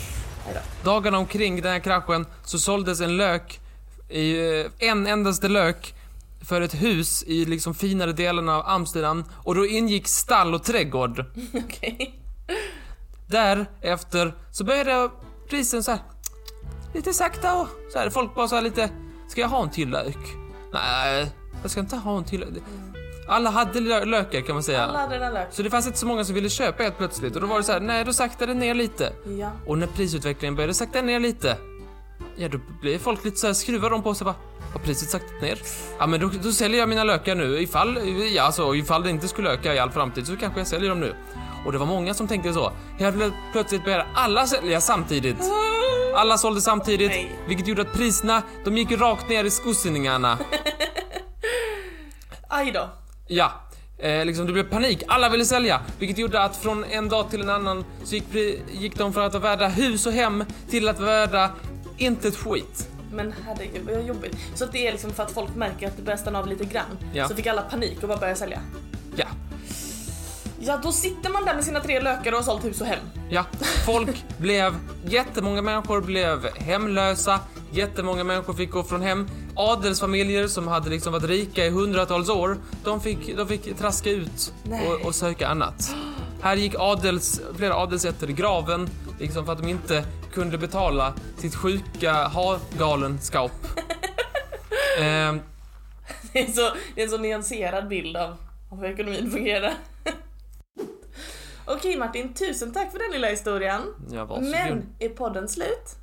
[0.83, 3.59] Dagarna omkring den här kraschen så såldes en lök,
[4.09, 5.93] i, eh, en endaste lök,
[6.41, 11.25] för ett hus i liksom finare delarna av Amsterdam och då ingick stall och trädgård.
[11.53, 12.19] Okej.
[13.27, 15.09] Därefter så började
[15.49, 15.99] prisen så här
[16.93, 18.89] lite sakta och så här, folk bara så här lite,
[19.29, 20.17] ska jag ha en till lök?
[20.73, 21.31] Nej,
[21.61, 22.63] jag ska inte ha en till lök.
[23.33, 24.83] Alla hade lö- lökar kan man säga.
[24.83, 25.47] Alla hade den lök.
[25.51, 27.63] Så det fanns inte så många som ville köpa helt plötsligt och då var det
[27.63, 29.13] så här, nej då saktade det ner lite.
[29.39, 29.51] Ja.
[29.67, 31.57] Och när prisutvecklingen började sakta ner lite,
[32.35, 34.35] ja då blev folk lite så här, skruvar de på sig bara,
[34.73, 35.59] har priset saktat ner?
[35.99, 37.99] Ja men då, då säljer jag mina lökar nu, ifall,
[38.35, 40.99] ja alltså ifall det inte skulle öka i all framtid så kanske jag säljer dem
[40.99, 41.15] nu.
[41.65, 42.71] Och det var många som tänkte så.
[42.99, 45.37] Helt plö- plötsligt började alla sälja samtidigt.
[46.15, 47.35] Alla sålde samtidigt, Nej.
[47.47, 50.37] vilket gjorde att priserna, de gick rakt ner i skosinningarna.
[52.49, 52.89] Aj då.
[53.27, 53.51] Ja,
[53.97, 55.03] eh, liksom det blev panik.
[55.07, 58.23] Alla ville sälja, vilket gjorde att från en dag till en annan så gick,
[58.71, 61.51] gick de från att vara värda hus och hem till att vara värda
[61.97, 62.89] inte ett skit.
[63.11, 64.37] Men herregud vad jobbigt.
[64.55, 66.97] Så det är liksom för att folk märker att det börjar stanna av lite grann.
[67.13, 67.27] Ja.
[67.27, 68.59] Så fick alla panik och bara börja sälja.
[69.15, 69.25] Ja,
[70.65, 72.99] Ja, då sitter man där med sina tre lökar och har sålt hus och hem.
[73.29, 73.45] ja.
[73.85, 77.39] Folk blev, jättemånga människor blev hemlösa,
[77.75, 79.27] jättemånga människor fick gå från hem.
[79.55, 84.53] Adelsfamiljer som hade liksom varit rika i hundratals år, de fick, de fick traska ut
[84.87, 85.95] och, och söka annat.
[86.41, 91.55] Här gick adels, flera adelsätter i graven, liksom för att de inte kunde betala sitt
[91.55, 93.51] sjuka ha-galenskap.
[94.99, 95.39] Ehm,
[96.33, 98.35] Det är, så, det är en så nyanserad bild av,
[98.71, 99.73] av hur ekonomin fungerar.
[101.65, 103.81] Okej Martin, tusen tack för den lilla historien.
[104.51, 105.95] Men, är podden slut?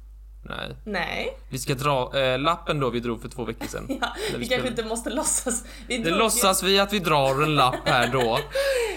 [0.43, 0.77] Nej.
[0.85, 1.37] Nej.
[1.51, 3.87] Vi ska dra eh, lappen då vi drog för två veckor sedan.
[4.01, 5.65] Ja, vi vi kanske inte måste låtsas.
[5.89, 8.39] Vi Det drog, låtsas vi att vi drar en lapp här då.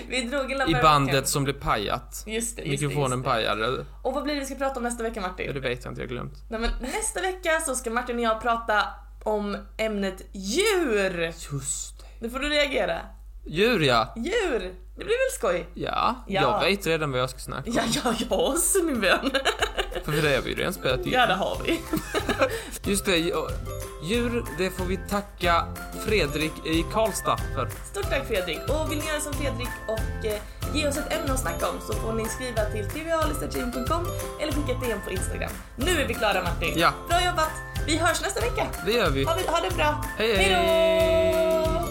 [0.07, 1.25] Vi drog en lapp I bandet vecka.
[1.25, 2.23] som blev pajat.
[2.27, 3.29] Just det, just Mikrofonen just det.
[3.29, 3.85] pajade.
[4.01, 5.53] Och vad blir det vi ska prata om nästa vecka Ja, Martin?
[5.53, 6.33] det vet jag inte, jag har glömt.
[6.49, 8.83] Nej, men nästa vecka så ska Martin och jag prata
[9.23, 11.21] om ämnet djur.
[11.51, 12.05] Just det.
[12.19, 12.97] Nu får du reagera.
[13.45, 14.13] Djur ja.
[14.17, 14.59] Djur!
[14.97, 15.67] Det blir väl skoj?
[15.73, 16.41] Ja, Ja.
[16.41, 17.75] jag vet redan vad jag ska snacka om.
[17.77, 19.31] Ja, ja, ja, min vän.
[20.05, 21.11] För det har vi ju redan spelat in.
[21.13, 21.81] Ja, det har vi.
[22.91, 23.17] Just det,
[24.03, 25.65] djur, det får vi tacka
[26.05, 27.69] Fredrik i Karlstad för.
[27.91, 28.59] Stort tack Fredrik!
[28.69, 30.41] Och vill ni göra som Fredrik och eh,
[30.73, 34.05] ge oss ett ämne att snacka om så får ni skriva till trivialisatgym.com
[34.41, 35.51] eller skicka ett DM på Instagram.
[35.75, 36.73] Nu är vi klara Martin!
[36.75, 36.93] Ja.
[37.09, 37.51] Bra jobbat!
[37.85, 38.67] Vi hörs nästa vecka!
[38.85, 39.23] Det gör vi.
[39.23, 40.05] Ha det, ha det bra!
[40.17, 40.53] Hej, hej.
[40.53, 41.82] Hejdå!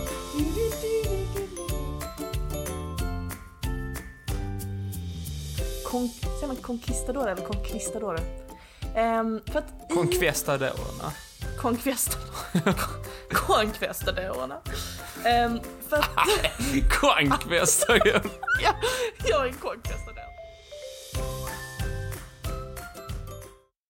[5.92, 8.20] Kon- säger man conquistador eller conquistador?
[8.96, 9.94] Um, för att i...
[9.94, 11.12] Conquistadorerna.
[11.60, 12.28] Conquistador.
[13.32, 14.60] Conquistadorerna.
[15.16, 16.08] Um, för att...
[17.00, 18.22] Conquistador.
[18.62, 18.74] ja,
[19.24, 20.31] jag är en conquistador.